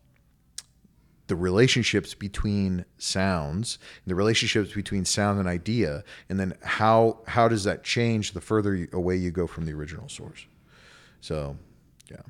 [1.30, 7.62] the relationships between sounds, the relationships between sound and idea, and then how how does
[7.62, 10.46] that change the further away you go from the original source?
[11.20, 11.56] So,
[12.10, 12.22] yeah.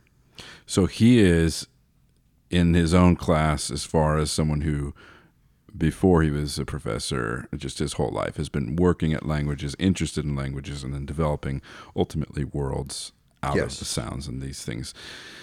[0.67, 1.67] So he is
[2.51, 4.93] in his own class as far as someone who
[5.75, 10.27] before he was a professor just his whole life has been working at languages interested
[10.27, 11.63] in languages and then developing
[11.95, 13.75] ultimately worlds out yes.
[13.75, 14.93] of the sounds and these things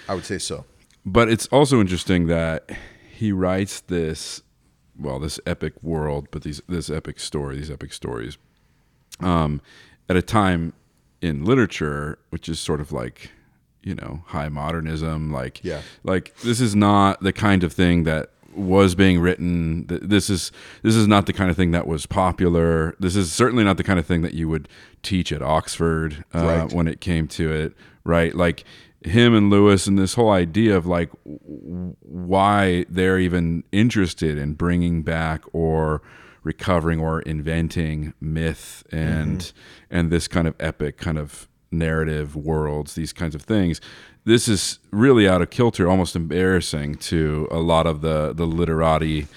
[0.10, 0.66] i would say so
[1.06, 2.70] but it's also interesting that
[3.18, 4.44] he writes this
[4.98, 8.38] well this epic world but these this epic story these epic stories
[9.20, 9.62] um,
[10.08, 10.74] at a time
[11.22, 13.32] in literature which is sort of like
[13.82, 15.82] you know high modernism like yeah.
[16.04, 19.86] like this is not the kind of thing that was being written.
[19.88, 20.52] This is
[20.82, 22.96] this is not the kind of thing that was popular.
[23.00, 24.68] This is certainly not the kind of thing that you would
[25.04, 26.74] teach at oxford uh, right.
[26.74, 27.74] when it came to it
[28.08, 28.34] right?
[28.34, 28.64] Like
[29.08, 35.04] him and lewis and this whole idea of like why they're even interested in bringing
[35.04, 36.02] back or
[36.44, 39.98] recovering or inventing myth and mm-hmm.
[39.98, 43.82] and this kind of epic kind of narrative worlds, these kinds of things.
[44.26, 49.28] This is really out of kilter, almost embarrassing to a lot of the the literati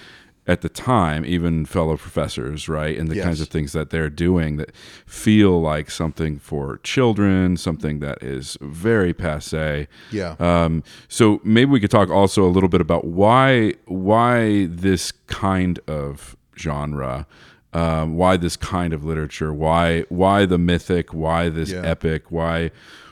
[0.51, 2.97] at the time, even fellow professors, right?
[2.97, 3.23] And the yes.
[3.23, 8.57] kinds of things that they're doing that feel like something for children, something that is
[8.59, 9.87] very passe.
[10.11, 10.35] Yeah.
[10.39, 15.79] Um, so maybe we could talk also a little bit about why why this kind
[15.87, 17.25] of genre
[17.73, 19.53] um, why this kind of literature?
[19.53, 21.13] Why why the mythic?
[21.13, 21.81] Why this yeah.
[21.83, 22.29] epic?
[22.29, 22.71] Why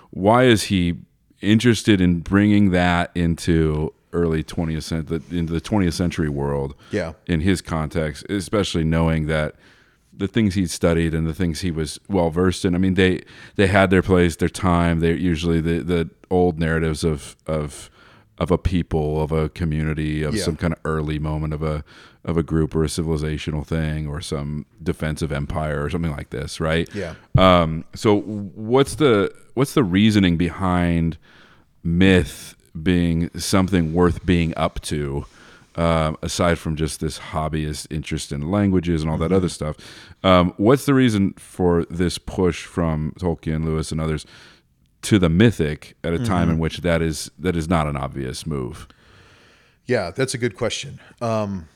[0.09, 0.97] why is he
[1.41, 6.75] interested in bringing that into early 20th century into the 20th century world?
[6.91, 9.55] Yeah, in his context, especially knowing that
[10.19, 12.75] the things he'd studied and the things he was well versed in.
[12.75, 13.23] I mean, they
[13.55, 14.99] they had their place, their time.
[14.99, 17.89] They're usually the the old narratives of of
[18.37, 20.43] of a people, of a community, of yeah.
[20.43, 21.83] some kind of early moment of a
[22.25, 26.59] of a group or a civilizational thing or some defensive empire or something like this,
[26.59, 26.93] right?
[26.93, 27.15] Yeah.
[27.37, 31.17] Um, so what's the what's the reasoning behind
[31.83, 35.25] myth being something worth being up to?
[35.75, 39.35] Um, aside from just this hobbyist interest in languages and all that mm-hmm.
[39.35, 39.77] other stuff,
[40.23, 44.25] um, what's the reason for this push from Tolkien, Lewis, and others
[45.03, 48.45] to the mythic at a time in which that is that is not an obvious
[48.45, 48.87] move.
[49.85, 50.99] Yeah, that's a good question.
[51.21, 51.67] Um,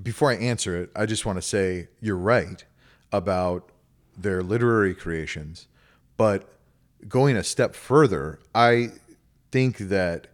[0.00, 2.64] before I answer it, I just want to say you're right
[3.12, 3.70] about
[4.16, 5.66] their literary creations,
[6.16, 6.48] but
[7.08, 8.92] going a step further, I
[9.56, 10.26] think that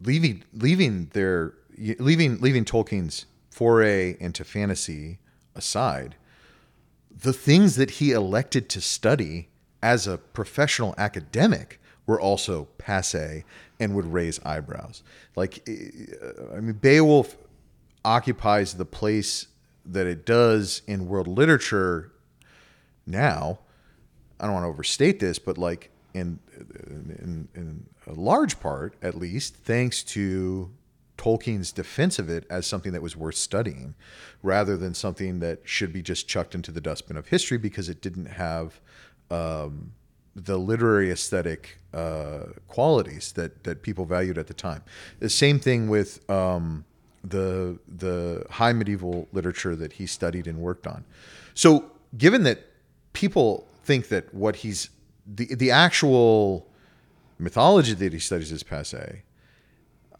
[0.00, 5.18] leaving leaving their leaving leaving Tolkien's foray into fantasy
[5.54, 6.14] aside,
[7.10, 9.50] the things that he elected to study
[9.82, 13.44] as a professional academic were also passe
[13.78, 15.02] and would raise eyebrows.
[15.36, 15.90] Like, eh,
[16.56, 17.36] I mean, Beowulf
[18.06, 19.48] occupies the place
[19.84, 22.10] that it does in world literature
[23.04, 23.58] now.
[24.40, 26.38] I don't want to overstate this, but like in
[26.86, 30.70] in, in a large part, at least, thanks to
[31.16, 33.94] Tolkien's defense of it as something that was worth studying,
[34.42, 38.00] rather than something that should be just chucked into the dustbin of history because it
[38.00, 38.80] didn't have
[39.30, 39.92] um,
[40.34, 44.82] the literary aesthetic uh, qualities that that people valued at the time.
[45.20, 46.84] The same thing with um,
[47.24, 51.04] the the high medieval literature that he studied and worked on.
[51.54, 52.66] So, given that
[53.12, 54.90] people think that what he's
[55.26, 56.68] the the actual
[57.38, 59.22] mythology that he studies is passe,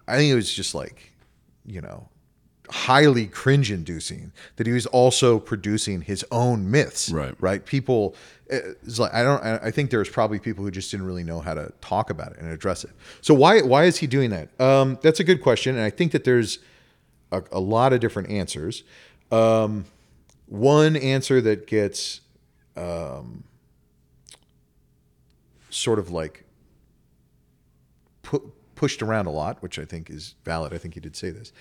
[0.09, 1.13] I think it was just like,
[1.65, 2.09] you know,
[2.71, 7.11] highly cringe inducing that he was also producing his own myths.
[7.11, 7.35] Right.
[7.39, 7.65] Right.
[7.65, 11.41] People, it's like, I don't, I think there's probably people who just didn't really know
[11.41, 12.91] how to talk about it and address it.
[13.21, 14.61] So why, why is he doing that?
[14.61, 15.77] Um, that's a good question.
[15.77, 16.59] And I think that there's
[17.31, 18.85] a, a lot of different answers.
[19.31, 19.85] Um,
[20.47, 22.21] one answer that gets,
[22.77, 23.45] um,
[25.73, 26.45] sort of like
[28.23, 30.73] pu- pushed around a lot, which I think is valid.
[30.73, 31.53] I think he did say this,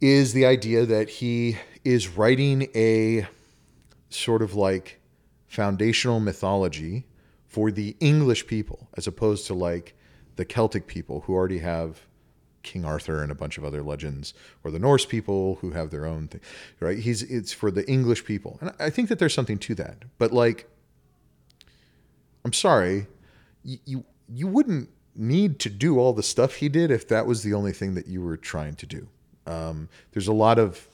[0.00, 3.26] is the idea that he is writing a
[4.08, 5.00] sort of like
[5.46, 7.06] foundational mythology
[7.46, 9.94] for the English people, as opposed to like
[10.36, 12.02] the Celtic people who already have
[12.62, 16.06] King Arthur and a bunch of other legends, or the Norse people who have their
[16.06, 16.40] own thing,
[16.78, 16.98] right?
[16.98, 20.04] He's it's for the English people, and I think that there's something to that.
[20.18, 20.68] But like,
[22.44, 23.06] I'm sorry,
[23.64, 27.42] you you, you wouldn't need to do all the stuff he did if that was
[27.42, 29.08] the only thing that you were trying to do.
[29.46, 30.88] Um, there's a lot of,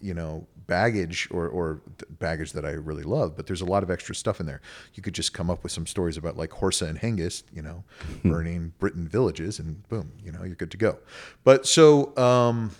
[0.00, 1.80] you know, baggage or, or
[2.18, 4.60] baggage that I really love, but there's a lot of extra stuff in there.
[4.94, 7.84] You could just come up with some stories about like Horsa and Hengist, you know,
[8.24, 10.98] burning Britain villages, and boom, you know, you're good to go.
[11.44, 12.72] But so um,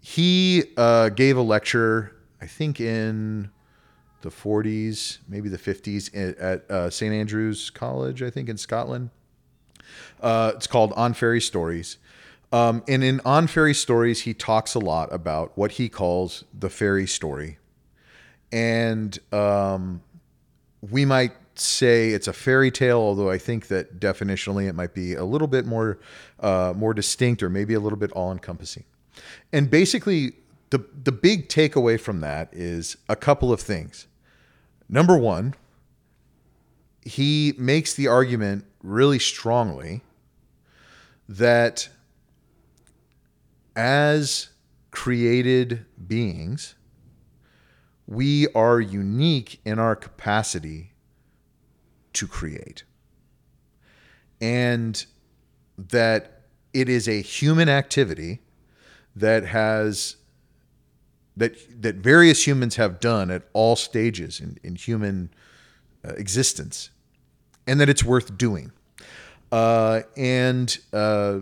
[0.00, 3.50] he uh, gave a lecture, I think in
[4.22, 7.14] the 40s, maybe the 50s at, uh, St.
[7.14, 9.10] Andrew's College, I think in Scotland.
[10.20, 11.98] Uh, it's called On Fairy Stories.
[12.50, 16.70] Um, and in On Fairy Stories, he talks a lot about what he calls the
[16.70, 17.58] fairy story.
[18.50, 20.02] And um,
[20.80, 25.14] we might say it's a fairy tale, although I think that definitionally it might be
[25.14, 25.98] a little bit more,
[26.40, 28.84] uh, more distinct or maybe a little bit all encompassing.
[29.52, 30.34] And basically,
[30.70, 34.06] the, the big takeaway from that is a couple of things.
[34.88, 35.54] Number one,
[37.02, 40.02] he makes the argument really strongly
[41.28, 41.88] that
[43.74, 44.48] as
[44.90, 46.74] created beings,
[48.06, 50.92] we are unique in our capacity
[52.14, 52.82] to create.
[54.40, 55.04] And
[55.76, 58.40] that it is a human activity
[59.14, 60.16] that has
[61.38, 65.30] that that various humans have done at all stages in, in human
[66.04, 66.90] uh, existence,
[67.66, 68.72] and that it's worth doing.
[69.50, 71.38] Uh, and uh,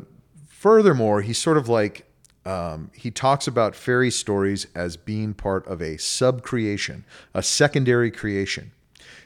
[0.49, 2.07] furthermore, he's sort of like
[2.45, 7.03] um, he talks about fairy stories as being part of a subcreation,
[7.35, 8.71] a secondary creation,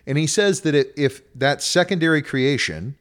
[0.06, 2.96] and he says that it, if that secondary creation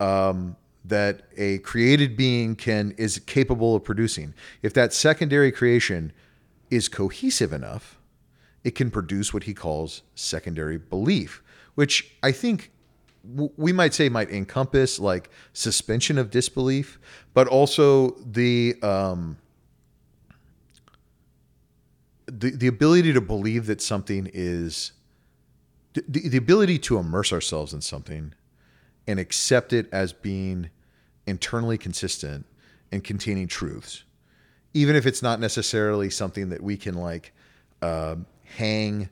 [0.00, 6.12] um, that a created being can is capable of producing, if that secondary creation
[6.70, 7.98] is cohesive enough,
[8.64, 11.42] it can produce what he calls secondary belief,
[11.74, 12.72] which I think
[13.56, 16.98] we might say might encompass like suspension of disbelief,
[17.34, 19.36] but also the um,
[22.26, 24.92] the the ability to believe that something is
[25.94, 28.34] the, the ability to immerse ourselves in something
[29.06, 30.70] and accept it as being
[31.26, 32.44] internally consistent
[32.92, 34.04] and containing truths
[34.76, 37.32] even if it's not necessarily something that we can like
[37.80, 39.08] uh, hang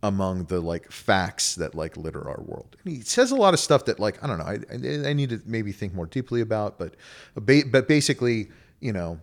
[0.00, 2.76] among the like facts that like litter our world.
[2.84, 4.44] And he says a lot of stuff that like I don't know.
[4.44, 6.94] I, I need to maybe think more deeply about, but
[7.34, 9.18] but basically, you know,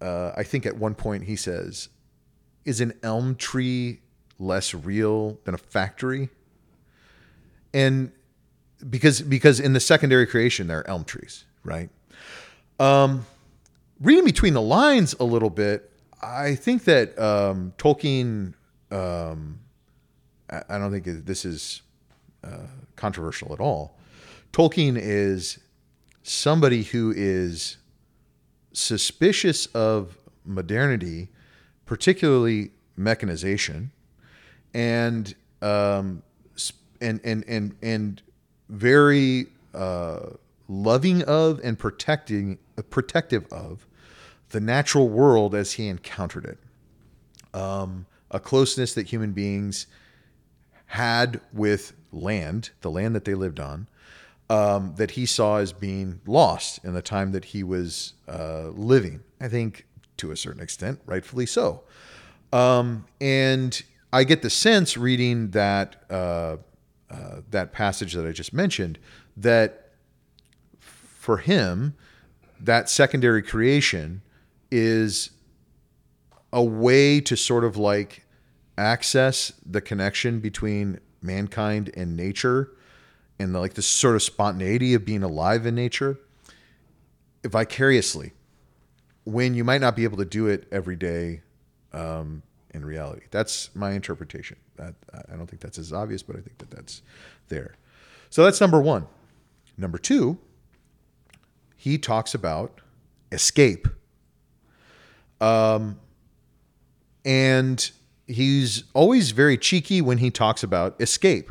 [0.00, 1.90] uh, I think at one point he says,
[2.64, 4.00] "Is an elm tree
[4.38, 6.30] less real than a factory?"
[7.74, 8.12] and
[8.88, 11.90] because because in the secondary creation there are elm trees, right?
[12.80, 13.26] Um,
[14.00, 15.90] reading between the lines a little bit,
[16.22, 18.54] I think that um, Tolkien.
[18.90, 19.60] Um,
[20.48, 21.82] I don't think this is
[22.44, 23.98] uh, controversial at all.
[24.52, 25.58] Tolkien is
[26.22, 27.78] somebody who is
[28.72, 31.28] suspicious of modernity,
[31.84, 33.90] particularly mechanization,
[34.72, 36.22] and um,
[37.00, 38.22] and and and and
[38.68, 40.30] very uh,
[40.68, 42.58] loving of and protecting
[42.90, 43.86] protective of
[44.50, 46.58] the natural world as he encountered it.
[47.58, 49.86] Um, a closeness that human beings
[50.86, 53.88] had with land, the land that they lived on,
[54.48, 59.20] um, that he saw as being lost in the time that he was uh, living.
[59.40, 59.86] I think
[60.18, 61.82] to a certain extent, rightfully so.
[62.52, 66.56] Um, and I get the sense reading that uh,
[67.10, 68.98] uh, that passage that I just mentioned
[69.36, 69.85] that
[71.26, 71.92] for him,
[72.60, 74.22] that secondary creation
[74.70, 75.30] is
[76.52, 78.24] a way to sort of like
[78.78, 82.70] access the connection between mankind and nature
[83.40, 86.16] and the, like the sort of spontaneity of being alive in nature
[87.44, 88.30] vicariously
[89.24, 91.40] when you might not be able to do it every day
[91.92, 92.40] um,
[92.72, 93.26] in reality.
[93.32, 94.58] That's my interpretation.
[94.78, 94.92] I
[95.36, 97.02] don't think that's as obvious, but I think that that's
[97.48, 97.74] there.
[98.30, 99.08] So that's number one.
[99.76, 100.38] Number two,
[101.86, 102.80] he talks about
[103.30, 103.86] escape.
[105.40, 106.00] Um,
[107.24, 107.88] and
[108.26, 111.48] he's always very cheeky when he talks about escape,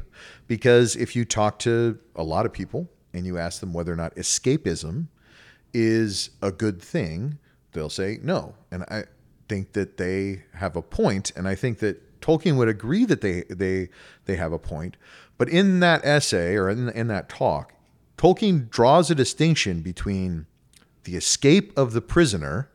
[0.47, 3.95] because if you talk to a lot of people and you ask them whether or
[3.95, 5.07] not escapism
[5.73, 7.37] is a good thing,
[7.71, 8.55] they'll say no.
[8.71, 9.05] And I
[9.47, 13.43] think that they have a point, and I think that Tolkien would agree that they
[13.49, 13.87] they
[14.25, 14.97] they have a point.
[15.37, 17.71] But in that essay or in, in that talk,
[18.17, 20.45] Tolkien draws a distinction between
[21.03, 22.69] the escape of the prisoner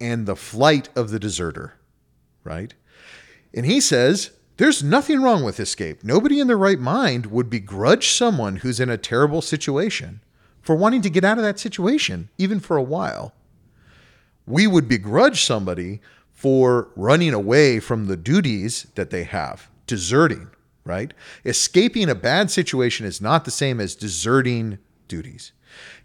[0.00, 1.74] and the flight of the deserter,
[2.44, 2.74] right?
[3.54, 6.04] And he says there's nothing wrong with escape.
[6.04, 10.20] Nobody in their right mind would begrudge someone who's in a terrible situation
[10.60, 13.32] for wanting to get out of that situation, even for a while.
[14.46, 16.00] We would begrudge somebody
[16.34, 20.50] for running away from the duties that they have, deserting,
[20.84, 21.12] right?
[21.44, 25.52] Escaping a bad situation is not the same as deserting duties.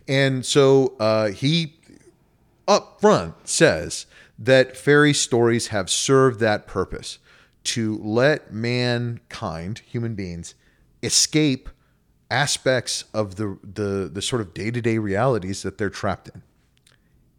[0.08, 1.78] And so uh, he
[2.68, 4.06] up front says
[4.38, 7.20] that fairy stories have served that purpose
[7.64, 10.56] to let mankind, human beings,
[11.02, 11.70] escape
[12.30, 16.42] aspects of the the, the sort of day-to-day realities that they're trapped in.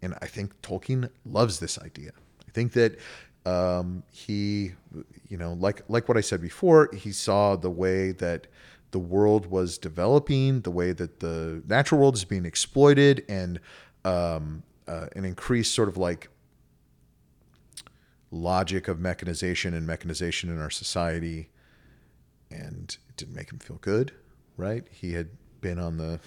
[0.02, 2.12] And I think Tolkien loves this idea.
[2.46, 2.98] I think that
[3.44, 4.72] um, he,
[5.28, 8.46] you know, like like what I said before, he saw the way that
[8.90, 13.60] the world was developing, the way that the natural world is being exploited, and
[14.04, 16.28] um, uh, an increased sort of like
[18.30, 21.50] logic of mechanization and mechanization in our society.
[22.50, 24.12] And it didn't make him feel good,
[24.56, 24.84] right?
[24.90, 26.20] He had been on the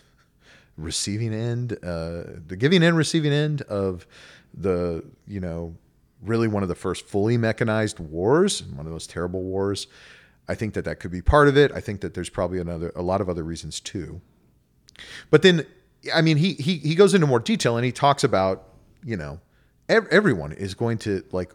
[0.76, 4.06] receiving end, uh, the giving and receiving end of
[4.54, 5.76] the, you know,
[6.24, 9.88] really one of the first fully mechanized wars, one of those terrible wars.
[10.48, 11.72] I think that that could be part of it.
[11.72, 14.22] I think that there's probably another, a lot of other reasons too.
[15.30, 15.66] But then,
[16.14, 18.70] I mean, he he he goes into more detail and he talks about,
[19.04, 19.40] you know,
[19.88, 21.52] ev- everyone is going to like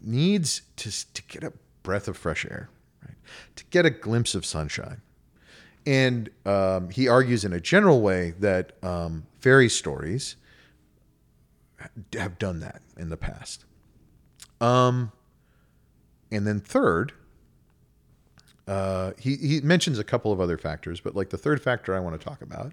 [0.00, 2.70] needs to to get a breath of fresh air,
[3.02, 3.16] right?
[3.56, 5.02] To get a glimpse of sunshine.
[5.86, 10.36] And um, he argues in a general way that um, fairy stories
[12.12, 13.64] have done that in the past.
[14.60, 15.12] Um,
[16.30, 17.12] and then third,
[18.66, 22.00] uh, he he mentions a couple of other factors, but like the third factor I
[22.00, 22.72] want to talk about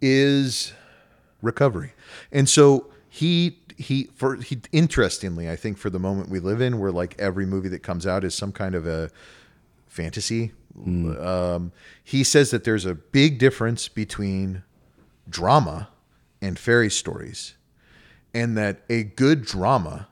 [0.00, 0.72] is
[1.42, 1.92] recovery.
[2.30, 6.78] And so he he for he interestingly, I think for the moment we live in,
[6.78, 9.10] where like every movie that comes out is some kind of a
[9.88, 10.52] fantasy.
[10.74, 11.72] Um,
[12.02, 14.62] he says that there's a big difference between
[15.28, 15.90] drama
[16.40, 17.54] and fairy stories,
[18.32, 20.08] and that a good drama,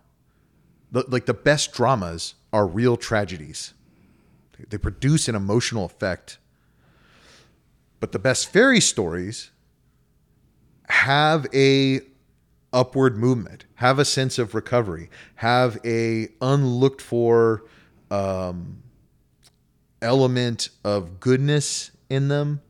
[0.92, 3.74] the- like the best dramas, are real tragedies.
[4.68, 6.38] They produce an emotional effect.
[8.00, 9.50] But the best fairy stories
[10.88, 12.00] have a
[12.72, 17.64] upward movement, have a sense of recovery, have a unlooked for
[18.10, 18.82] um,
[20.02, 22.60] element of goodness in them,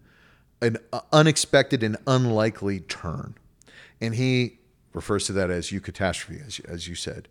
[0.63, 0.77] an
[1.13, 3.35] unexpected and unlikely turn.
[4.01, 4.59] And he
[4.93, 7.29] refers to that as eucatastrophe, as, as you said.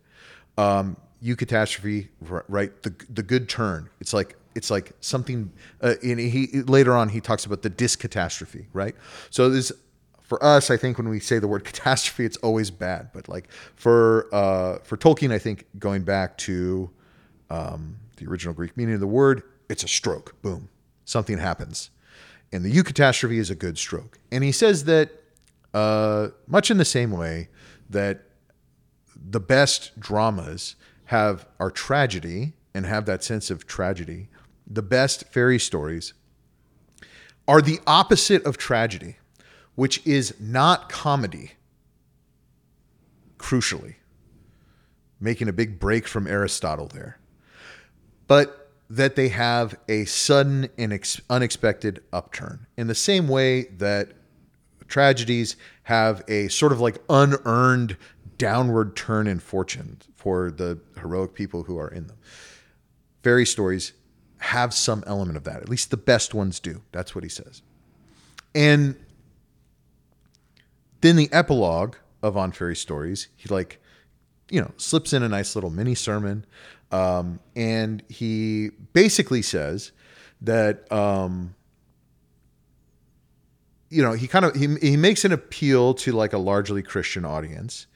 [0.60, 2.82] Um, eucatastrophe, r- right?
[2.82, 3.88] The, the good turn.
[4.00, 5.52] It's like it's like something.
[5.80, 8.94] Uh, and he later on he talks about the dyscatastrophe, right?
[9.30, 9.72] So this
[10.22, 13.10] for us, I think when we say the word catastrophe, it's always bad.
[13.12, 16.90] But like for uh, for Tolkien, I think going back to
[17.50, 20.40] um, the original Greek meaning of the word, it's a stroke.
[20.42, 20.68] Boom,
[21.04, 21.90] something happens,
[22.52, 24.18] and the eucatastrophe is a good stroke.
[24.32, 25.10] And he says that
[25.74, 27.48] uh, much in the same way
[27.88, 28.22] that
[29.28, 34.28] the best dramas have are tragedy and have that sense of tragedy.
[34.66, 36.12] The best fairy stories
[37.48, 39.16] are the opposite of tragedy,
[39.74, 41.52] which is not comedy.
[43.38, 43.96] Crucially,
[45.18, 47.18] making a big break from Aristotle there,
[48.28, 54.12] but that they have a sudden and unexpected upturn in the same way that
[54.88, 57.96] tragedies have a sort of like unearned
[58.40, 62.16] downward turn in fortune for the heroic people who are in them.
[63.22, 63.92] Fairy stories
[64.38, 65.56] have some element of that.
[65.56, 66.80] At least the best ones do.
[66.90, 67.60] That's what he says.
[68.54, 68.96] And
[71.02, 73.78] then the epilogue of On Fairy Stories, he like,
[74.50, 76.46] you know, slips in a nice little mini sermon.
[76.90, 79.92] Um, and he basically says
[80.40, 81.54] that um,
[83.90, 87.26] you know, he kind of he, he makes an appeal to like a largely Christian
[87.26, 87.86] audience.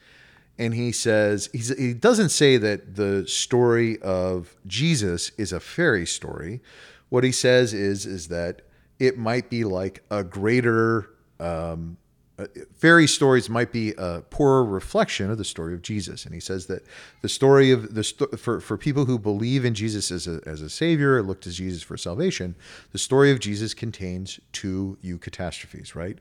[0.57, 6.61] And he says he doesn't say that the story of Jesus is a fairy story.
[7.09, 8.61] What he says is is that
[8.97, 11.97] it might be like a greater um,
[12.37, 16.25] uh, fairy stories might be a poorer reflection of the story of Jesus.
[16.25, 16.83] And he says that
[17.21, 20.61] the story of the sto- for for people who believe in Jesus as a as
[20.61, 22.55] a savior, look to Jesus for salvation,
[22.91, 26.19] the story of Jesus contains two eucatastrophes, right?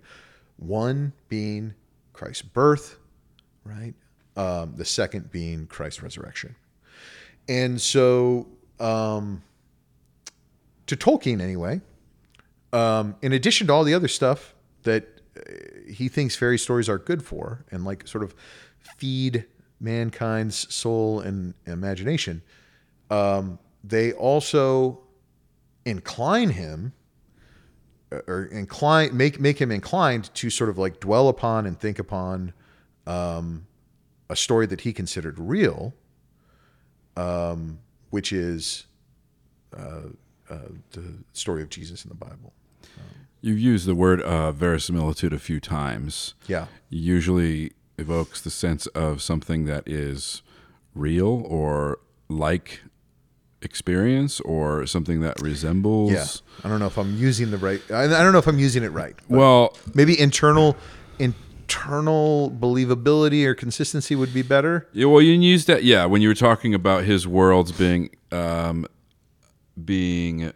[0.57, 1.75] One being
[2.13, 2.99] Christ's birth,
[3.65, 3.95] right?
[4.37, 6.57] Um, the second being Christ's resurrection.
[7.49, 8.49] And so,
[8.81, 9.43] um,
[10.87, 11.81] to Tolkien anyway,
[12.73, 15.07] um, in addition to all the other stuff that
[15.89, 18.35] he thinks fairy stories are good for and like sort of
[18.79, 19.47] feed
[19.81, 22.43] mankind's soul and imagination,
[23.11, 25.01] um, they also
[25.85, 26.93] incline him
[28.11, 31.99] uh, or incline make make him inclined to sort of like dwell upon and think
[31.99, 32.53] upon
[33.07, 33.67] um,
[34.29, 35.95] a story that he considered real,
[37.17, 37.79] um,
[38.11, 38.87] which is
[39.77, 40.09] uh,
[40.51, 40.59] uh,
[40.93, 42.53] the story of Jesus in the Bible.
[43.41, 46.35] You've used the word uh, verisimilitude a few times.
[46.47, 46.67] Yeah.
[46.89, 50.41] Usually evokes the sense of something that is
[50.95, 51.99] real or
[52.29, 52.81] like
[53.61, 56.13] experience or something that resembles.
[56.13, 56.27] Yeah.
[56.65, 57.83] I don't know if I'm using the right.
[57.91, 59.15] I, I don't know if I'm using it right.
[59.29, 60.77] Well, maybe internal
[61.65, 64.87] internal believability or consistency would be better.
[64.93, 68.87] Yeah, well, you used that, yeah, when you were talking about his worlds being um,
[69.83, 70.53] being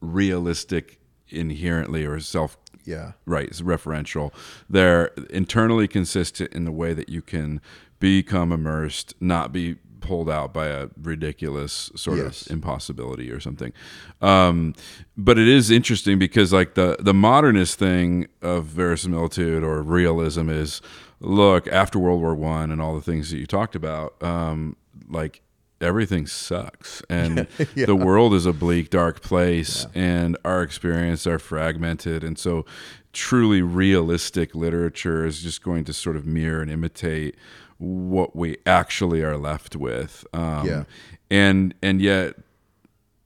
[0.00, 3.12] realistic inherently or self Yeah.
[3.26, 4.32] right, it's referential.
[4.68, 7.60] They're internally consistent in the way that you can
[7.98, 12.46] become immersed, not be pulled out by a ridiculous sort Yes.
[12.46, 13.72] of impossibility or something.
[14.20, 14.74] Um,
[15.16, 20.80] but it is interesting because like the the modernist thing of verisimilitude or realism is
[21.20, 24.76] look after World War One and all the things that you talked about, um,
[25.08, 25.42] like
[25.82, 32.22] everything sucks and the world is a bleak dark place and our experiences are fragmented
[32.22, 32.66] and so
[33.14, 37.34] truly realistic literature is just going to sort of mirror and imitate
[37.80, 40.84] what we actually are left with um, Yeah.
[41.30, 42.36] and and yet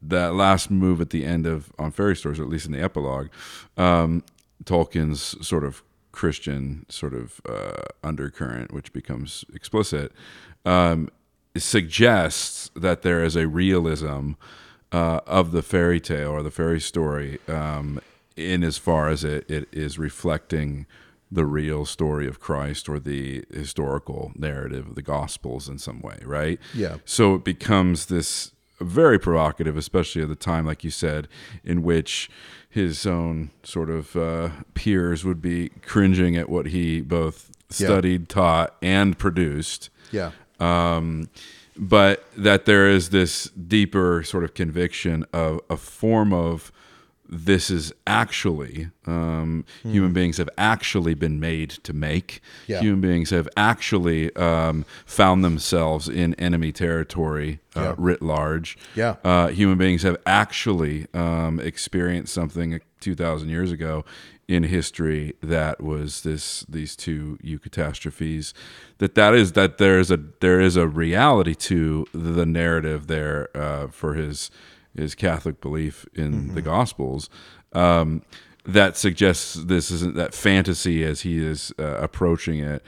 [0.00, 2.80] that last move at the end of on fairy stories, or at least in the
[2.80, 3.28] epilogue,
[3.76, 4.22] um,
[4.64, 5.82] Tolkien's sort of
[6.12, 10.12] Christian sort of uh, undercurrent, which becomes explicit,
[10.64, 11.08] um,
[11.56, 14.32] suggests that there is a realism
[14.92, 17.98] uh, of the fairy tale or the fairy story, um,
[18.36, 20.86] in as far as it, it is reflecting
[21.34, 26.18] the real story of Christ or the historical narrative of the Gospels in some way,
[26.24, 26.58] right?
[26.74, 26.96] Yeah.
[27.04, 31.28] So it becomes this very provocative, especially at the time, like you said,
[31.64, 32.28] in which
[32.68, 37.86] his own sort of uh, peers would be cringing at what he both Yeah.
[37.86, 39.90] studied, taught, and produced.
[40.12, 40.30] Yeah.
[40.60, 41.28] Um,
[41.76, 46.70] but that there is this deeper sort of conviction of a form of
[47.36, 52.40] this is actually um, human beings have actually been made to make.
[52.66, 52.72] Hmm.
[52.72, 52.80] Yeah.
[52.80, 57.94] Human beings have actually um, found themselves in enemy territory uh, Yeah.
[57.98, 58.78] writ large.
[58.94, 59.16] Yeah.
[59.24, 64.04] Uh, human beings have actually um, experienced something 2,000 years ago
[64.46, 68.52] in history that was this these two eucatastrophes
[68.98, 73.48] that that is that there is a there is a reality to the narrative there
[73.56, 74.50] uh, for his
[74.94, 77.28] is Catholic belief in the Gospels.
[77.72, 78.22] Um,
[78.66, 82.82] that suggests this isn't that fantasy as he is uh, approaching it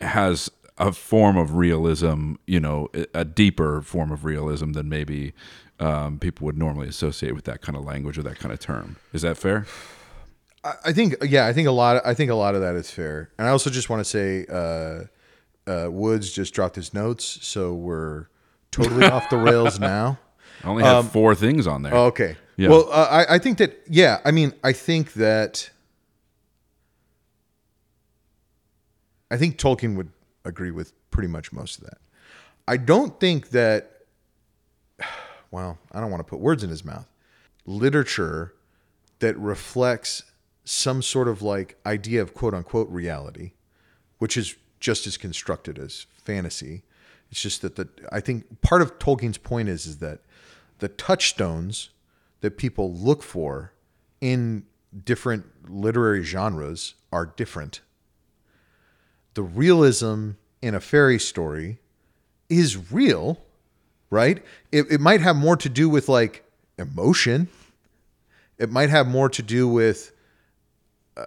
[0.00, 5.34] has a form of realism, you know, a deeper form of realism than maybe
[5.80, 8.96] um, people would normally associate with that kind of language or that kind of term.
[9.12, 9.66] Is that fair?
[10.64, 11.96] I- I think yeah, I think a lot.
[11.96, 14.04] Of, I think a lot of that is fair, and I also just want to
[14.04, 18.26] say, uh, uh, Woods just dropped his notes, so we're
[18.70, 20.18] totally off the rails now.
[20.64, 21.94] I only have four things on there.
[21.94, 22.36] Oh, okay.
[22.56, 22.70] Yeah.
[22.70, 24.20] Well, uh, I, I think that yeah.
[24.24, 25.70] I mean, I think that
[29.30, 30.10] I think Tolkien would
[30.44, 31.98] agree with pretty much most of that.
[32.66, 33.92] I don't think that.
[35.50, 37.10] Well, I don't want to put words in his mouth.
[37.64, 38.52] Literature
[39.20, 40.24] that reflects
[40.62, 43.52] some sort of like idea of quote unquote reality,
[44.18, 46.82] which is just as constructed as fantasy.
[47.30, 50.20] It's just that the I think part of Tolkien's point is is that
[50.78, 51.90] the touchstones
[52.40, 53.72] that people look for
[54.20, 54.64] in
[55.04, 57.80] different literary genres are different.
[59.34, 61.78] The realism in a fairy story
[62.48, 63.40] is real,
[64.10, 64.42] right?
[64.72, 66.44] It, it might have more to do with like
[66.78, 67.48] emotion.
[68.56, 70.12] It might have more to do with
[71.16, 71.24] uh,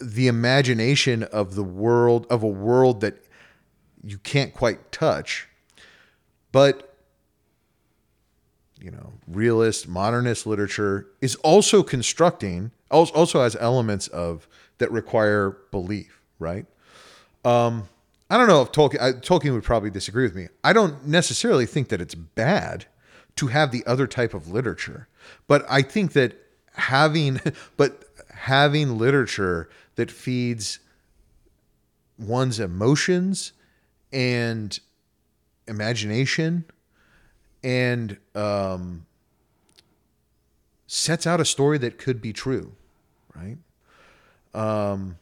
[0.00, 3.24] the imagination of the world of a world that
[4.02, 5.48] you can't quite touch
[6.52, 6.87] but
[8.80, 14.48] you know realist modernist literature is also constructing also has elements of
[14.78, 16.66] that require belief right?
[17.44, 17.88] Um
[18.30, 20.48] i don't know if tolkien I, tolkien would probably disagree with me.
[20.62, 22.86] I don't necessarily think that it's bad
[23.36, 25.08] to have the other type of literature
[25.46, 26.36] but i think that
[26.74, 27.40] having
[27.76, 28.04] but
[28.34, 30.78] having literature that feeds
[32.18, 33.52] one's emotions
[34.12, 34.80] and
[35.66, 36.64] imagination
[37.62, 39.06] and um,
[40.86, 42.72] sets out a story that could be true,
[43.34, 43.56] right?
[44.54, 45.18] Um,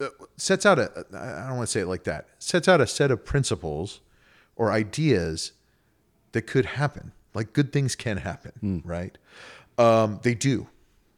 [0.00, 2.86] uh, sets out a, I don't want to say it like that, sets out a
[2.86, 4.00] set of principles
[4.56, 5.52] or ideas
[6.32, 7.12] that could happen.
[7.34, 8.52] Like good things can happen,
[8.84, 9.16] right?
[9.78, 10.68] Um, they do,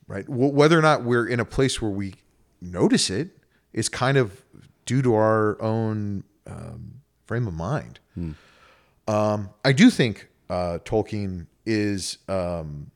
[0.09, 0.29] right?
[0.29, 2.15] Whether or not we're in a place where we
[2.61, 3.31] notice it
[3.73, 4.43] is kind of
[4.85, 8.01] due to our own um, frame of mind.
[9.09, 12.91] Um, I do think uh, Tolkien is um,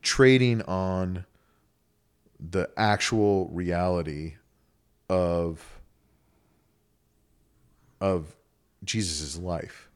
[0.00, 1.26] trading on
[2.40, 4.36] the actual reality
[5.10, 5.80] of
[8.00, 8.36] of
[8.84, 9.90] Jesus's life.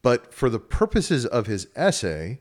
[0.00, 2.40] But for the purposes of his essay,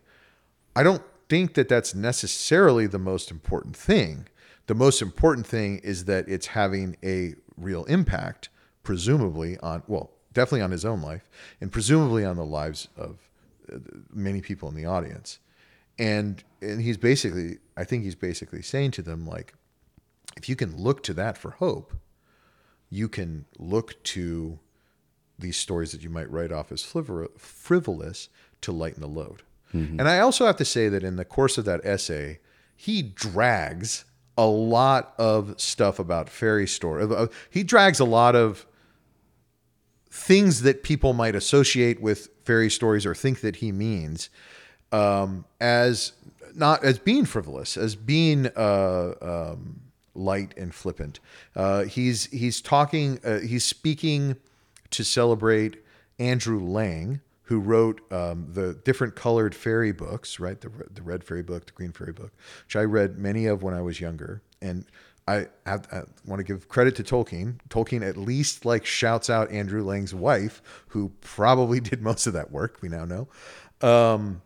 [0.74, 4.28] I don't think that that's necessarily the most important thing.
[4.68, 8.50] The most important thing is that it's having a real impact,
[8.84, 11.28] presumably on, well, definitely on his own life,
[11.60, 13.18] and presumably on the lives of
[13.74, 13.78] uh,
[14.14, 15.40] many people in the audience.
[15.98, 19.56] And and he's basically, I think he's basically saying to them like,
[20.38, 21.94] if you can look to that for hope,
[22.90, 24.60] you can look to
[25.40, 26.84] these stories that you might write off as
[27.38, 28.30] frivolous
[28.62, 29.42] to lighten the load.
[30.00, 32.40] And I also have to say that in the course of that essay,
[32.76, 34.06] he drags
[34.38, 37.04] a lot of stuff about fairy story.
[37.04, 38.66] uh, He drags a lot of
[40.16, 44.30] things that people might associate with fairy stories or think that he means
[44.93, 46.13] um, as
[46.55, 49.82] not as being frivolous, as being uh, um,
[50.13, 51.20] light and flippant.
[51.53, 53.20] Uh, he's he's talking.
[53.26, 54.38] Uh, he's speaking
[54.91, 55.84] to celebrate
[56.18, 60.61] Andrew Lang, who wrote um, the different colored fairy books, right?
[60.61, 62.32] The the red fairy book, the green fairy book,
[62.66, 64.86] which I read many of when I was younger, and.
[65.28, 67.57] I, have, I want to give credit to Tolkien.
[67.69, 72.51] Tolkien at least like shouts out Andrew Lang's wife, who probably did most of that
[72.51, 72.78] work.
[72.82, 73.28] We now know,
[73.82, 74.41] um,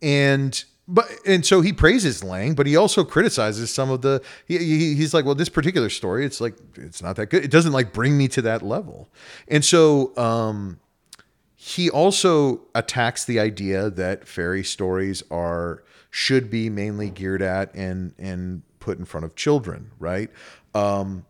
[0.00, 4.22] and but and so he praises Lang, but he also criticizes some of the.
[4.46, 7.44] He, he, he's like, well, this particular story, it's like it's not that good.
[7.44, 9.08] It doesn't like bring me to that level,
[9.48, 10.78] and so um,
[11.56, 18.14] he also attacks the idea that fairy stories are should be mainly geared at and
[18.18, 20.28] and put in front of children, right?
[20.74, 21.24] Um,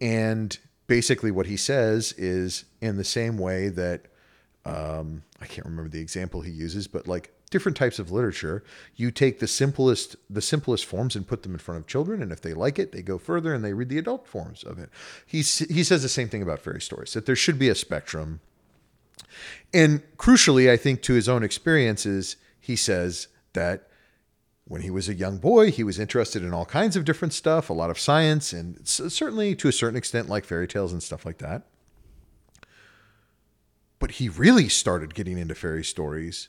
[0.00, 4.06] and basically, what he says is in the same way that
[4.64, 8.62] um, I can't remember the example he uses, but like different types of literature,
[8.94, 12.30] you take the simplest the simplest forms and put them in front of children, and
[12.32, 14.88] if they like it, they go further and they read the adult forms of it.
[15.26, 18.40] He he says the same thing about fairy stories that there should be a spectrum.
[19.74, 23.88] And crucially, I think to his own experiences, he says that
[24.64, 27.68] when he was a young boy, he was interested in all kinds of different stuff,
[27.68, 31.26] a lot of science, and certainly to a certain extent, like fairy tales and stuff
[31.26, 31.62] like that.
[34.02, 36.48] but he really started getting into fairy stories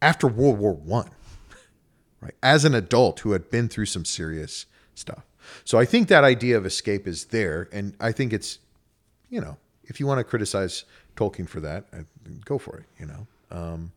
[0.00, 1.10] after World War One,
[2.20, 2.34] right?
[2.44, 5.24] As an adult who had been through some serious stuff.
[5.64, 8.60] So I think that idea of escape is there, and I think it's,
[9.30, 10.84] you know, if you want to criticize
[11.16, 11.86] Tolkien for that,
[12.44, 12.84] go for it.
[13.00, 13.92] You know, um,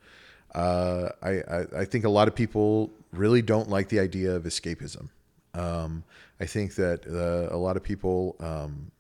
[0.56, 5.10] uh, I, I think a lot of people really don't like the idea of escapism.
[5.54, 6.04] Um,
[6.40, 8.92] I think that uh, a lot of people um,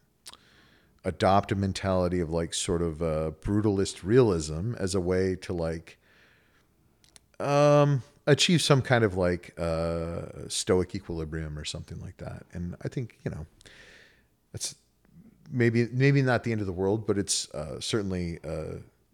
[1.06, 5.97] adopt a mentality of like sort of uh, brutalist realism as a way to like
[7.39, 12.43] um, achieve some kind of like uh, stoic equilibrium or something like that.
[12.52, 13.45] And I think you know,
[14.54, 14.76] it's
[15.52, 18.39] maybe maybe not the end of the world, but it's uh, certainly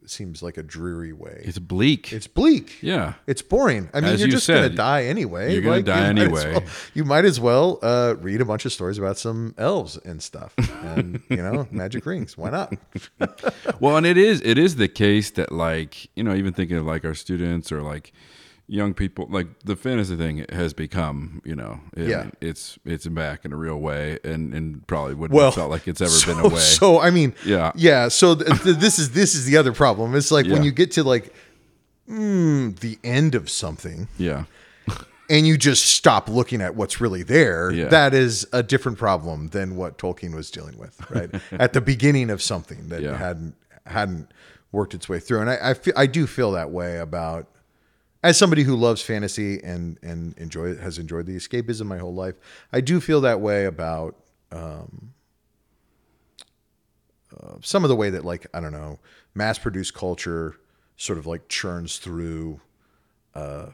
[0.09, 1.41] seems like a dreary way.
[1.45, 2.11] It's bleak.
[2.13, 2.77] It's bleak.
[2.81, 3.13] yeah.
[3.27, 3.89] It's boring.
[3.93, 5.53] I mean, As you're you just said, to die anyway.
[5.53, 6.53] you're gonna die you might anyway.
[6.53, 10.21] well- you might as well uh, read a bunch of stories about some elves and
[10.23, 12.37] stuff, and you know, magic rings.
[12.37, 12.73] Why not?
[13.79, 16.85] well and it is it is the case that like you know even thinking of
[16.85, 18.11] like our students or like
[18.67, 22.31] young people like the fantasy thing has become you know it- Yeah.
[22.41, 25.87] it's it's back in a real way and and probably wouldn't Well, have felt like
[25.87, 27.71] it's ever so, been away So I mean, Yeah.
[27.75, 28.07] yeah.
[28.07, 30.15] So th- th- this is this is the other problem.
[30.15, 31.31] It's like when you get to like
[32.09, 34.45] mm, the end of something, yeah
[35.27, 37.71] and you just stop looking at what's really there.
[37.71, 37.87] Yeah.
[37.87, 41.31] That is a different problem than what Tolkien was dealing with, right?
[41.51, 43.17] at the beginning of something that Yeah.
[43.17, 43.55] hadn't
[43.87, 44.31] hadn't
[44.71, 47.47] worked its way through, and I I, feel, I do feel that way about.
[48.25, 52.35] As somebody who loves fantasy and and enjoy has enjoyed the escapism my whole life,
[52.73, 54.15] I do feel that way about
[57.61, 58.99] some of the way that like I don't know,
[59.33, 60.55] mass produced culture
[60.97, 62.61] sort of like churns through
[63.33, 63.67] uh,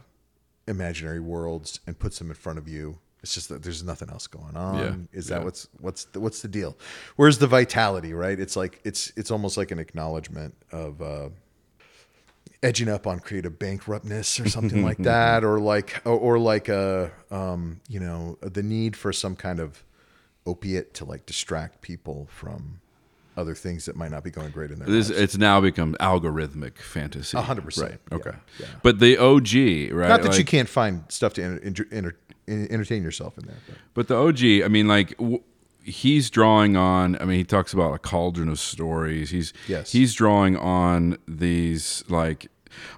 [0.68, 3.00] imaginary worlds and puts them in front of you.
[3.22, 4.80] It's just that there's nothing else going on.
[4.80, 5.46] Yeah, Is that yeah.
[5.46, 6.76] what's what's the, what's the deal?
[7.18, 8.14] Where's the vitality?
[8.14, 8.40] Right?
[8.40, 11.30] It's like it's it's almost like an acknowledgement of uh,
[12.64, 17.12] edging up on creative bankruptness or something like that, or like or, or like a
[17.32, 19.84] um, you know the need for some kind of
[20.46, 22.80] opiate to like distract people from
[23.38, 25.22] other things that might not be going great in their this, lives.
[25.22, 27.92] it's now become algorithmic fantasy A hundred percent.
[28.12, 28.66] right okay yeah.
[28.84, 29.48] but the og
[29.94, 33.56] right Not that you can't find stuff to enter, enter, enter, entertain yourself in there.
[33.68, 33.76] But.
[33.94, 35.42] But the OG, I mean, like w-
[35.92, 37.16] he's drawing on.
[37.22, 39.30] I mean, he talks about a cauldron of stories.
[39.30, 39.92] He's Yes.
[39.92, 42.48] he's drawing on these like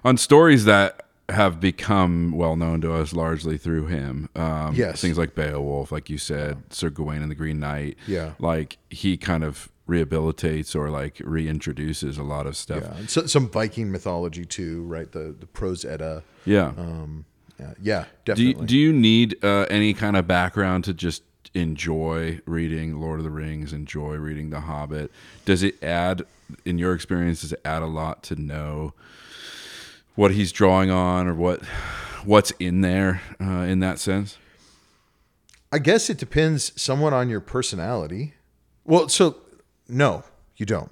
[0.04, 4.28] on stories that have become well known to us largely through him.
[4.36, 5.00] Um, Yes.
[5.00, 7.96] things like Beowulf, like you said, Sir Gawain and the Green Knight.
[8.06, 8.32] Yeah.
[8.38, 12.82] like he kind of rehabilitates or like reintroduces a lot of stuff.
[12.84, 15.10] Yeah, so, some Viking mythology too, right?
[15.10, 16.22] The the Prose Edda.
[16.44, 16.68] Yeah.
[16.76, 17.24] Um,
[17.58, 18.60] yeah, yeah, do definitely.
[18.62, 21.22] you, do you need uh, any kind of background to just
[21.54, 25.10] enjoy reading Lord of the Rings, enjoy reading The Hobbit?
[25.44, 26.22] Does it add,
[26.64, 28.92] in your experience, does it add a lot to know
[30.14, 31.64] what he's drawing on or what
[32.24, 34.38] what's in there uh, in that sense?
[35.72, 38.34] I guess it depends somewhat on your personality.
[38.84, 39.36] Well, so
[39.88, 40.24] no,
[40.56, 40.90] you don't.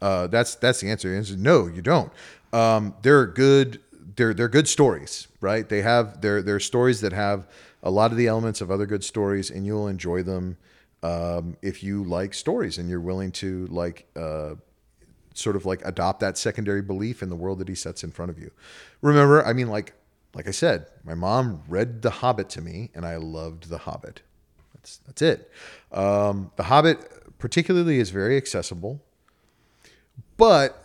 [0.00, 1.10] Uh, that's that's the answer.
[1.10, 2.12] The answer no, you don't.
[2.52, 3.80] Um, they're good.
[4.16, 5.68] They're they're good stories, right?
[5.68, 7.46] They have they're they're stories that have
[7.82, 10.56] a lot of the elements of other good stories, and you'll enjoy them
[11.02, 14.54] um, if you like stories and you're willing to like uh,
[15.34, 18.30] sort of like adopt that secondary belief in the world that he sets in front
[18.30, 18.50] of you.
[19.00, 19.94] Remember, I mean, like
[20.34, 24.22] like I said, my mom read The Hobbit to me, and I loved The Hobbit.
[24.74, 25.50] That's that's it.
[25.92, 29.00] Um, the Hobbit, particularly, is very accessible,
[30.36, 30.84] but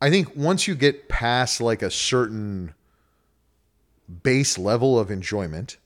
[0.00, 2.74] I think once you get past like a certain
[4.22, 5.78] base level of enjoyment,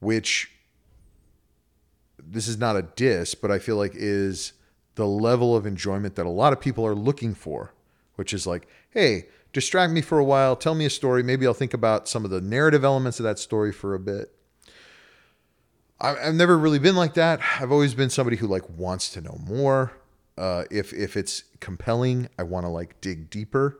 [0.00, 0.50] which
[2.18, 4.52] this is not a diss, but I feel like is
[4.96, 7.72] the level of enjoyment that a lot of people are looking for,
[8.16, 11.54] which is like, hey, distract me for a while, tell me a story, maybe I'll
[11.54, 14.34] think about some of the narrative elements of that story for a bit.
[16.02, 17.40] I've never really been like that.
[17.60, 19.92] I've always been somebody who like wants to know more.
[20.38, 23.78] Uh, if if it's compelling, I want to like dig deeper.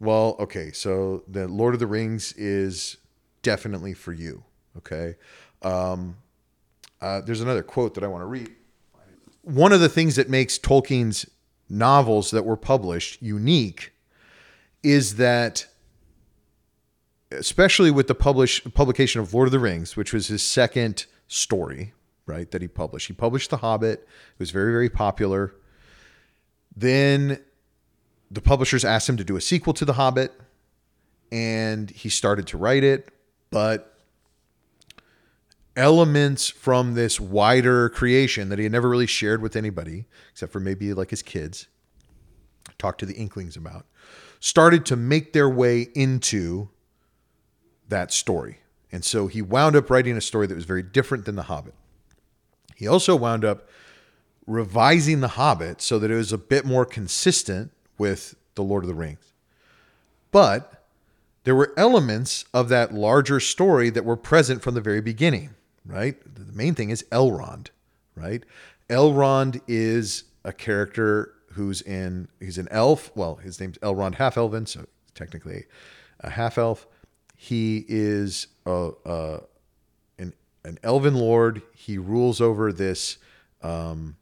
[0.00, 2.96] Well, okay, so the Lord of the Rings is
[3.42, 4.44] definitely for you.
[4.78, 5.14] Okay,
[5.62, 6.16] um,
[7.00, 8.50] uh, there's another quote that I want to read.
[9.42, 11.26] One of the things that makes Tolkien's
[11.68, 13.92] novels that were published unique
[14.82, 15.66] is that,
[17.30, 21.92] especially with the publish, publication of Lord of the Rings, which was his second story,
[22.26, 23.08] right, that he published.
[23.08, 24.00] He published The Hobbit.
[24.00, 25.54] It was very, very popular.
[26.76, 27.40] Then
[28.30, 30.32] the publishers asked him to do a sequel to The Hobbit,
[31.32, 33.08] and he started to write it,
[33.50, 33.95] but
[35.76, 40.60] elements from this wider creation that he had never really shared with anybody, except for
[40.60, 41.68] maybe like his kids,
[42.78, 43.86] talked to the Inklings about,
[44.40, 46.68] started to make their way into
[47.88, 48.58] that story.
[48.90, 51.74] And so he wound up writing a story that was very different than The Hobbit.
[52.74, 53.68] He also wound up
[54.46, 58.88] revising The Hobbit so that it was a bit more consistent with The Lord of
[58.88, 59.32] the Rings.
[60.30, 60.84] But
[61.44, 65.54] there were elements of that larger story that were present from the very beginning,
[65.86, 66.16] right?
[66.34, 67.68] The main thing is Elrond,
[68.14, 68.44] right?
[68.88, 73.10] Elrond is a character who's in he's an elf.
[73.14, 75.64] Well, his name's Elrond Half Elven, so technically
[76.20, 76.86] a half elf.
[77.36, 79.40] He is a, a
[80.18, 80.34] an
[80.64, 81.62] an elven lord.
[81.74, 83.18] He rules over this
[83.62, 84.16] um,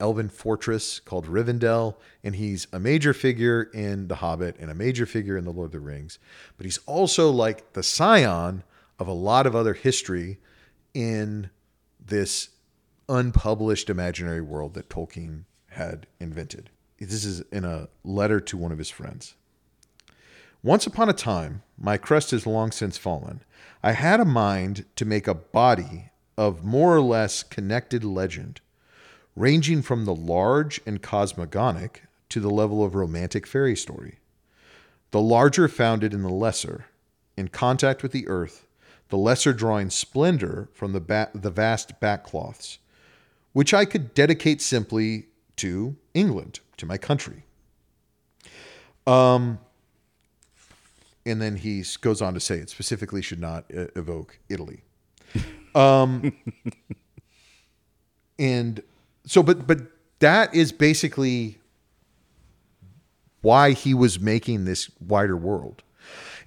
[0.00, 5.06] elven fortress called Rivendell, and he's a major figure in The Hobbit and a major
[5.06, 6.18] figure in The Lord of the Rings.
[6.56, 8.62] But he's also like the scion
[8.98, 10.38] of a lot of other history
[10.94, 11.50] in
[12.04, 12.50] this
[13.08, 16.70] unpublished imaginary world that Tolkien had invented.
[16.98, 19.34] This is in a letter to one of his friends.
[20.62, 23.42] Once upon a time, my crest has long since fallen.
[23.82, 28.60] I had a mind to make a body of more or less connected legend,
[29.36, 34.18] ranging from the large and cosmogonic to the level of romantic fairy story.
[35.12, 36.86] The larger founded in the lesser,
[37.36, 38.65] in contact with the earth,
[39.08, 42.78] the lesser drawing splendor from the, ba- the vast backcloths,
[43.52, 45.26] which I could dedicate simply
[45.56, 47.44] to England, to my country.
[49.06, 49.58] Um,
[51.24, 54.82] and then he goes on to say it specifically should not uh, evoke Italy.
[55.74, 56.32] Um,
[58.38, 58.82] and
[59.26, 59.80] so, but but
[60.20, 61.58] that is basically
[63.42, 65.82] why he was making this wider world,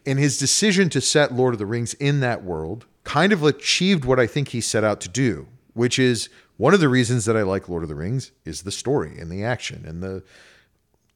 [0.06, 4.06] and his decision to set Lord of the Rings in that world kind of achieved
[4.06, 7.38] what I think he set out to do, which is one of the reasons that
[7.38, 10.24] I like Lord of the Rings is the story and the action and the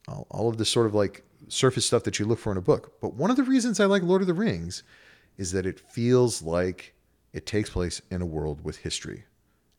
[0.08, 3.00] all, of the sort of like surface stuff that you look for in a book.
[3.02, 4.84] But one of the reasons I like Lord of the Rings
[5.38, 6.94] is that it feels like
[7.32, 9.26] it takes place in a world with history,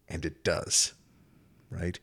[0.09, 0.95] and it does,
[1.71, 1.99] right?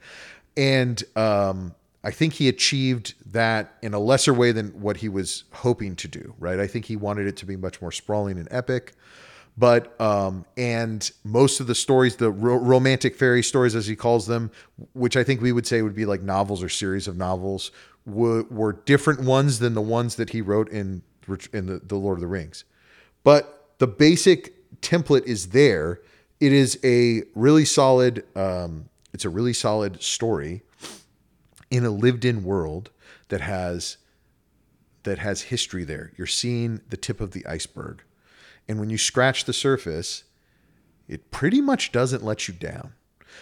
[0.55, 5.43] And um, I think he achieved that in a lesser way than what he was
[5.53, 6.59] hoping to do, right?
[6.59, 8.93] I think he wanted it to be much more sprawling and epic
[9.57, 14.25] but um, and most of the stories, the ro- romantic fairy stories, as he calls
[14.25, 14.51] them,
[14.93, 17.71] which I think we would say would be like novels or series of novels,
[18.05, 21.03] were, were different ones than the ones that he wrote in
[21.53, 22.63] in the, the Lord of the Rings.
[23.23, 26.01] But the basic template is there.
[26.39, 28.25] It is a really solid.
[28.35, 30.63] Um, it's a really solid story
[31.71, 32.91] in a lived-in world
[33.29, 33.97] that has
[35.03, 36.11] that has history there.
[36.15, 38.03] You're seeing the tip of the iceberg
[38.67, 40.23] and when you scratch the surface,
[41.07, 42.93] it pretty much doesn't let you down.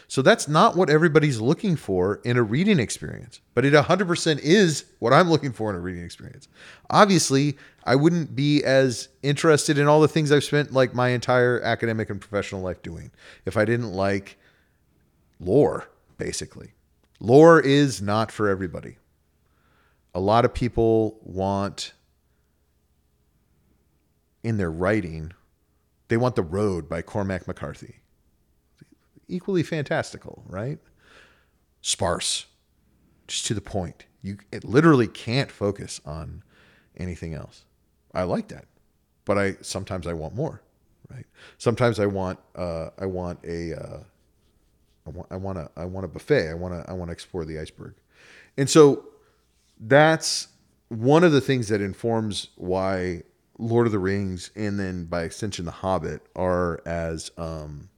[0.07, 4.85] So that's not what everybody's looking for in a reading experience, but it 100% is
[4.99, 6.47] what I'm looking for in a reading experience.
[6.89, 11.61] Obviously, I wouldn't be as interested in all the things I've spent like my entire
[11.61, 13.11] academic and professional life doing
[13.45, 14.37] if I didn't like
[15.39, 16.73] lore, basically.
[17.19, 18.97] Lore is not for everybody.
[20.13, 21.93] A lot of people want
[24.43, 25.33] in their writing,
[26.07, 27.97] they want The Road by Cormac McCarthy.
[29.27, 30.79] Equally fantastical, right?
[31.81, 32.47] Sparse,
[33.27, 34.05] just to the point.
[34.21, 36.43] You it literally can't focus on
[36.97, 37.63] anything else.
[38.13, 38.65] I like that,
[39.25, 40.61] but I sometimes I want more,
[41.09, 41.25] right?
[41.57, 43.99] Sometimes I want uh, I want a uh,
[45.09, 46.49] I want I want a I want a buffet.
[46.49, 47.95] I want to I want to explore the iceberg,
[48.57, 49.05] and so
[49.79, 50.49] that's
[50.89, 53.23] one of the things that informs why
[53.57, 57.89] Lord of the Rings and then by extension The Hobbit are as um,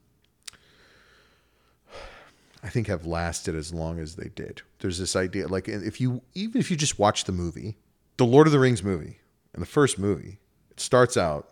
[2.62, 4.62] I think have lasted as long as they did.
[4.78, 7.76] There's this idea like if you even if you just watch the movie,
[8.16, 9.18] the Lord of the Rings movie,
[9.52, 10.38] and the first movie,
[10.70, 11.50] it starts out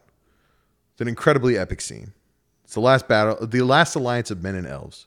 [0.94, 2.14] with an incredibly epic scene.
[2.64, 5.06] It's the last battle, the last alliance of men and elves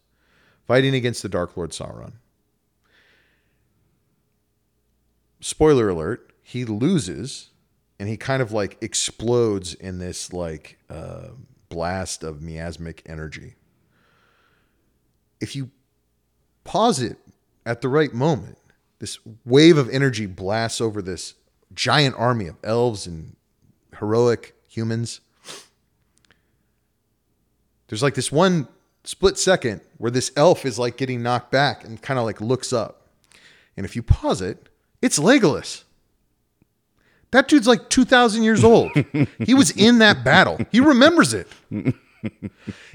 [0.67, 2.13] fighting against the Dark Lord Sauron.
[5.39, 7.49] Spoiler alert, he loses
[7.99, 11.29] and he kind of like explodes in this like uh,
[11.69, 13.55] blast of miasmic energy.
[15.39, 15.71] If you
[16.63, 17.17] pause it
[17.65, 18.57] at the right moment,
[18.99, 21.35] this wave of energy blasts over this
[21.73, 23.35] giant army of elves and
[23.99, 25.19] heroic humans.
[27.87, 28.67] There's like this one
[29.03, 32.71] split second where this elf is like getting knocked back and kind of like looks
[32.73, 33.07] up.
[33.75, 34.69] And if you pause it,
[35.01, 35.83] it's Legolas.
[37.31, 38.91] That dude's like 2,000 years old.
[39.39, 40.59] he was in that battle.
[40.71, 41.47] He remembers it.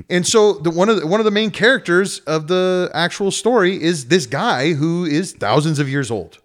[0.09, 3.83] and so the, one of the, one of the main characters of the actual story
[3.83, 6.39] is this guy who is thousands of years old.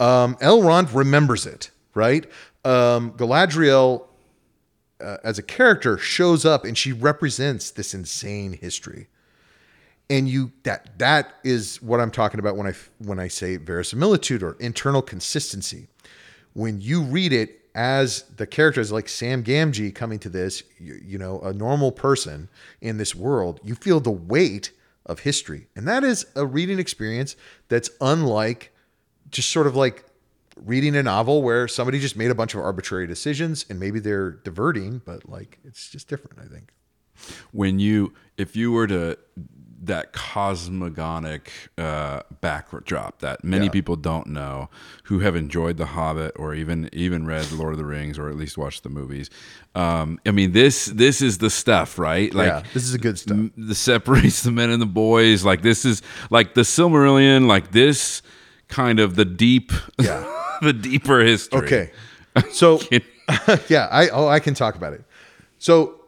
[0.00, 2.24] Um, Elrond remembers it, right?
[2.64, 4.07] Um, Galadriel,
[5.00, 9.08] uh, as a character, shows up and she represents this insane history.
[10.10, 14.42] And you that that is what I'm talking about when I when I say verisimilitude
[14.42, 15.88] or internal consistency.
[16.54, 21.18] When you read it as the characters like Sam Gamgee coming to this, you, you
[21.18, 22.48] know, a normal person
[22.80, 24.72] in this world, you feel the weight
[25.06, 25.68] of history.
[25.76, 27.36] And that is a reading experience
[27.68, 28.72] that's unlike
[29.30, 30.04] just sort of like
[30.64, 34.30] reading a novel where somebody just made a bunch of arbitrary decisions and maybe they're
[34.32, 36.72] diverting, but like it's just different, I think.
[37.52, 39.18] When you, if you were to,
[39.80, 41.48] that cosmogonic
[41.78, 43.70] uh, backdrop that many Yeah.
[43.70, 44.68] people don't know
[45.04, 48.36] who have enjoyed The Hobbit or even even read Lord of the Rings or at
[48.36, 49.30] least watched the movies.
[49.76, 52.32] Um, I mean, this this is the stuff, right?
[52.34, 53.36] Like yeah, this is a good stuff.
[53.36, 55.44] m- the separates the men and the boys.
[55.44, 57.46] Like this is like the Silmarillion.
[57.46, 58.20] Like this
[58.68, 60.24] kind of the deep, Yeah.
[60.62, 61.58] the deeper history.
[61.58, 61.90] Okay.
[62.50, 62.80] So
[63.68, 65.04] yeah, I oh I can talk about it.
[65.58, 66.00] So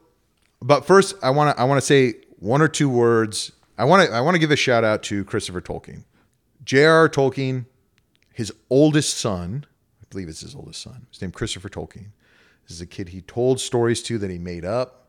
[0.62, 3.52] but first I want to I want to say one or two words.
[3.78, 6.04] I want to I want to give a shout out to Christopher Tolkien.
[6.64, 7.08] J.R.R.
[7.08, 7.64] Tolkien,
[8.32, 9.64] his oldest son,
[10.02, 11.06] I believe it's his oldest son.
[11.10, 12.10] His name Christopher Tolkien.
[12.62, 15.08] This is a kid he told stories to that he made up,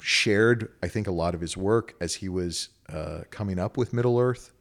[0.00, 3.92] shared I think a lot of his work as he was uh, coming up with
[3.92, 4.52] Middle Earth.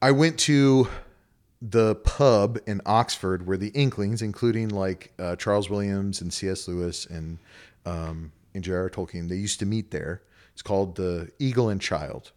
[0.00, 0.88] I went to
[1.62, 6.66] the pub in Oxford where the Inklings, including like uh, Charles Williams and C.S.
[6.66, 7.38] Lewis and
[7.86, 8.90] um, and J.R.R.
[8.90, 10.22] Tolkien, they used to meet there.
[10.52, 12.32] It's called the Eagle and Child.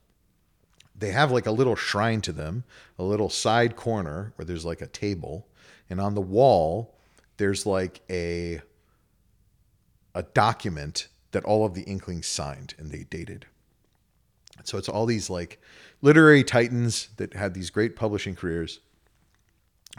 [0.98, 2.64] They have like a little shrine to them,
[2.98, 5.48] a little side corner where there's like a table,
[5.90, 6.96] and on the wall
[7.38, 8.62] there's like a
[10.14, 13.48] a document that all of the Inklings signed and they dated.
[14.64, 15.60] So it's all these like
[16.02, 18.80] literary titans that had these great publishing careers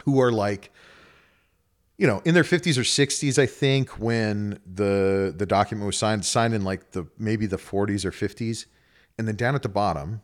[0.05, 0.71] who are like
[1.97, 6.25] you know in their 50s or 60s i think when the the document was signed
[6.25, 8.65] signed in like the maybe the 40s or 50s
[9.17, 10.21] and then down at the bottom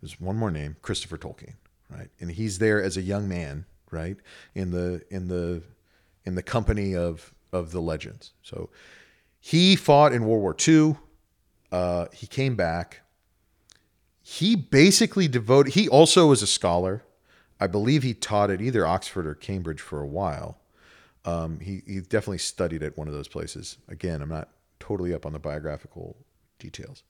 [0.00, 1.54] there's one more name christopher tolkien
[1.90, 2.10] right?
[2.20, 4.16] And he's there as a young man right
[4.54, 5.62] in the in the
[6.24, 8.32] in the company of of the legends.
[8.42, 8.70] So
[9.40, 10.96] he fought in world war ii
[11.70, 13.02] uh, he came back.
[14.22, 17.02] He basically devoted he also was a scholar
[17.60, 20.58] i believe he taught at either oxford or cambridge for a while.
[21.24, 23.78] Um, he, he definitely studied at one of those places.
[23.88, 24.48] Again i'm not
[24.80, 26.16] totally up on the biographical
[26.58, 27.02] details.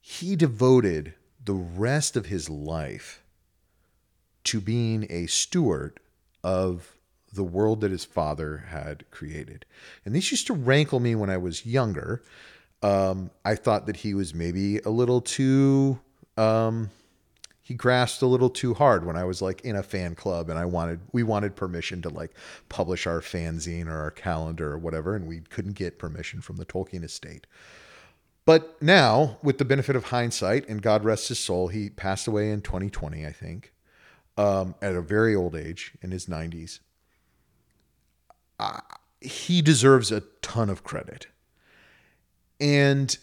[0.00, 3.22] He devoted the rest of his life
[4.44, 6.00] to being a steward
[6.42, 6.96] of
[7.32, 9.64] the world that his father had created.
[10.04, 12.22] And this used to rankle me when i was younger.
[12.82, 16.00] Um, I thought that he was maybe a little too
[16.36, 16.90] um,
[17.72, 20.58] he grasped a little too hard when I was like in a fan club and
[20.58, 22.32] I wanted we wanted permission to like
[22.68, 26.66] publish our fanzine or our calendar or whatever and we couldn't get permission from the
[26.66, 27.46] Tolkien estate.
[28.44, 32.50] But now, with the benefit of hindsight, and God rest his soul, he passed away
[32.50, 33.72] in 2020, I think,
[34.36, 36.80] um, at a very old age in his 90s.
[38.58, 38.80] Uh,
[39.18, 41.28] he deserves a ton of credit.
[42.60, 43.16] And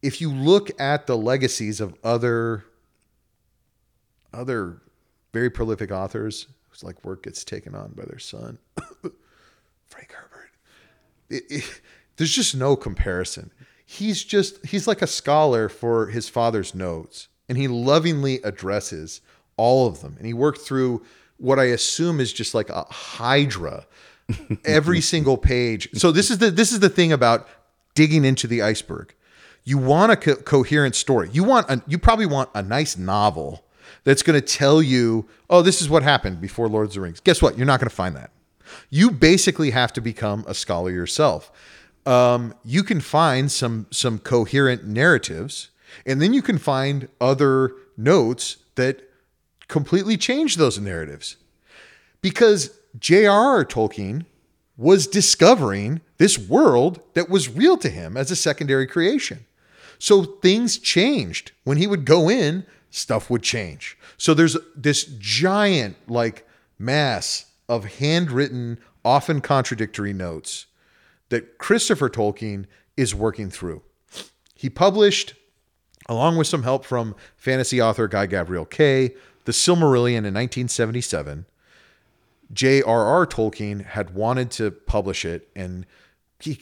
[0.00, 2.64] if you look at the legacies of other
[4.32, 4.82] other
[5.32, 8.58] very prolific authors whose like work gets taken on by their son,
[9.86, 10.50] Frank Herbert,
[11.28, 11.80] it, it,
[12.16, 13.50] there's just no comparison.
[13.84, 19.20] He's just he's like a scholar for his father's notes, and he lovingly addresses
[19.56, 20.14] all of them.
[20.16, 21.02] And he worked through
[21.36, 23.86] what I assume is just like a hydra
[24.64, 25.88] every single page.
[25.94, 27.48] So this is the this is the thing about
[27.94, 29.14] digging into the iceberg.
[29.64, 31.28] You want a co- coherent story.
[31.32, 33.64] You want a, you probably want a nice novel
[34.04, 37.20] that's going to tell you, "Oh, this is what happened before Lord of the Rings."
[37.20, 37.56] Guess what?
[37.56, 38.30] You're not going to find that.
[38.90, 41.50] You basically have to become a scholar yourself.
[42.06, 45.70] Um, you can find some some coherent narratives,
[46.04, 49.08] and then you can find other notes that
[49.68, 51.36] completely change those narratives
[52.20, 53.64] because J.R.R.
[53.64, 54.24] Tolkien
[54.76, 59.46] was discovering this world that was real to him as a secondary creation.
[59.98, 61.52] So things changed.
[61.64, 63.98] When he would go in, stuff would change.
[64.16, 66.46] So there's this giant like
[66.78, 70.66] mass of handwritten, often contradictory notes
[71.30, 72.66] that Christopher Tolkien
[72.96, 73.82] is working through.
[74.54, 75.34] He published,
[76.06, 79.14] along with some help from fantasy author Guy Gabriel Kay,
[79.44, 81.46] The Silmarillion in 1977.
[82.52, 83.26] J.R.R.
[83.26, 85.86] Tolkien had wanted to publish it, and
[86.38, 86.60] he,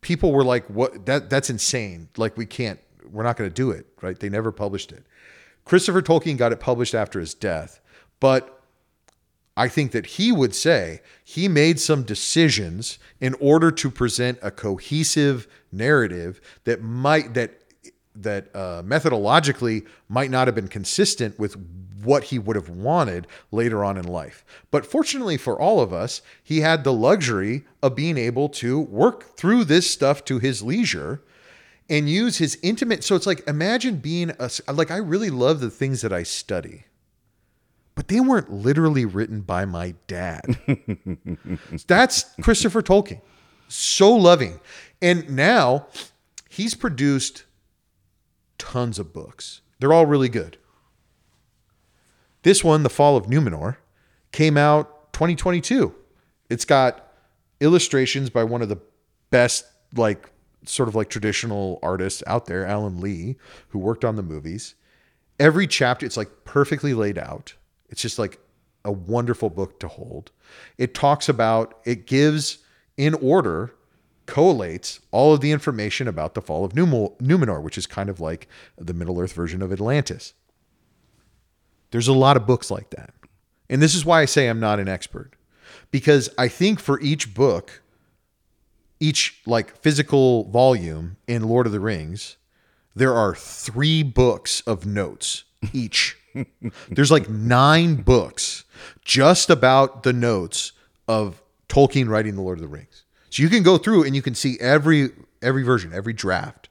[0.00, 1.04] people were like, "What?
[1.04, 2.08] That that's insane!
[2.16, 2.80] Like we can't.
[3.10, 4.18] We're not going to do it." Right?
[4.18, 5.04] They never published it.
[5.64, 7.80] Christopher Tolkien got it published after his death,
[8.18, 8.60] but
[9.56, 14.50] I think that he would say he made some decisions in order to present a
[14.50, 17.60] cohesive narrative that might that
[18.14, 21.56] that uh, methodologically might not have been consistent with
[22.02, 24.44] what he would have wanted later on in life.
[24.70, 29.36] But fortunately for all of us, he had the luxury of being able to work
[29.36, 31.22] through this stuff to his leisure
[31.90, 33.04] and use his intimate.
[33.04, 36.84] So it's like imagine being a like I really love the things that I study.
[37.96, 40.58] But they weren't literally written by my dad.
[41.86, 43.20] That's Christopher Tolkien.
[43.68, 44.60] So loving.
[45.02, 45.88] And now
[46.48, 47.44] he's produced
[48.56, 49.60] tons of books.
[49.80, 50.56] They're all really good.
[52.42, 53.76] This one, The Fall of Numenor,
[54.32, 55.94] came out 2022.
[56.48, 57.12] It's got
[57.60, 58.80] illustrations by one of the
[59.30, 60.30] best, like,
[60.64, 63.36] sort of like traditional artists out there, Alan Lee,
[63.68, 64.74] who worked on the movies.
[65.38, 67.54] Every chapter, it's like perfectly laid out.
[67.88, 68.38] It's just like
[68.84, 70.30] a wonderful book to hold.
[70.78, 72.58] It talks about, it gives
[72.96, 73.74] in order,
[74.26, 78.48] collates all of the information about the fall of Numenor, which is kind of like
[78.76, 80.34] the Middle Earth version of Atlantis.
[81.90, 83.12] There's a lot of books like that.
[83.68, 85.32] And this is why I say I'm not an expert.
[85.90, 87.79] Because I think for each book,
[89.00, 92.36] each like physical volume in Lord of the Rings,
[92.94, 96.16] there are three books of notes each.
[96.88, 98.64] There's like nine books
[99.04, 100.72] just about the notes
[101.08, 103.04] of Tolkien writing the Lord of the Rings.
[103.30, 105.10] So you can go through and you can see every
[105.42, 106.68] every version, every draft.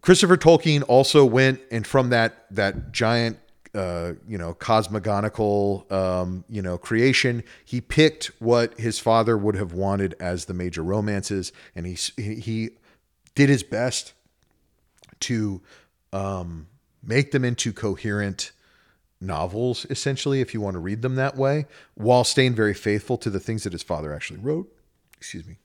[0.00, 3.38] Christopher Tolkien also went and from that that giant
[3.74, 7.42] uh, you know, cosmogonical, um, you know, creation.
[7.64, 12.70] He picked what his father would have wanted as the major romances, and he he
[13.34, 14.12] did his best
[15.20, 15.60] to
[16.12, 16.68] um,
[17.02, 18.52] make them into coherent
[19.20, 23.30] novels, essentially, if you want to read them that way, while staying very faithful to
[23.30, 24.70] the things that his father actually wrote.
[25.16, 25.56] Excuse me.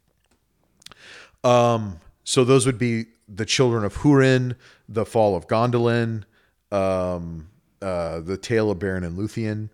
[1.43, 4.55] Um, so those would be the Children of Hurin,
[4.88, 6.24] the Fall of Gondolin.
[6.72, 7.49] Um,
[7.82, 9.69] uh, the Tale of Beren and Luthien.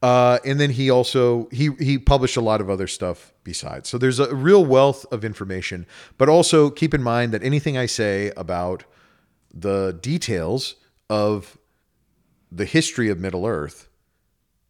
[0.00, 3.88] Uh, and then he also he he published a lot of other stuff besides.
[3.88, 5.86] So there's a real wealth of information.
[6.18, 8.84] But also keep in mind that anything I say about
[9.52, 10.76] the details
[11.10, 11.58] of
[12.52, 13.88] the history of Middle Earth,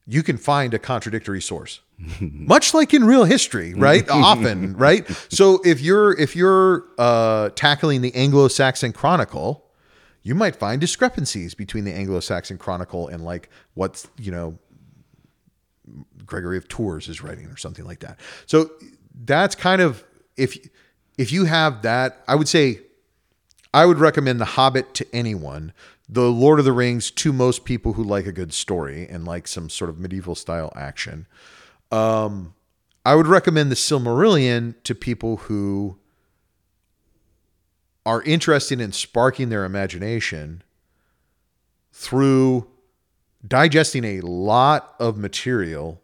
[0.06, 1.80] you can find a contradictory source.
[2.20, 4.08] Much like in real history, right?
[4.10, 5.06] Often, right?
[5.28, 9.67] So if you're if you're uh, tackling the Anglo-Saxon Chronicle,
[10.28, 14.58] you might find discrepancies between the Anglo-Saxon Chronicle and like what's you know
[16.26, 18.20] Gregory of Tours is writing or something like that.
[18.44, 18.70] So
[19.24, 20.04] that's kind of
[20.36, 20.58] if
[21.16, 22.80] if you have that, I would say
[23.72, 25.72] I would recommend The Hobbit to anyone.
[26.10, 29.48] The Lord of the Rings to most people who like a good story and like
[29.48, 31.26] some sort of medieval style action.
[31.90, 32.54] Um,
[33.04, 35.98] I would recommend The Silmarillion to people who
[38.08, 40.62] are interested in sparking their imagination
[41.92, 42.66] through
[43.46, 46.00] digesting a lot of material,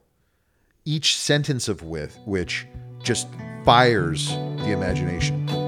[0.85, 2.67] each sentence of which
[3.03, 3.27] just
[3.65, 5.64] fires the imagination.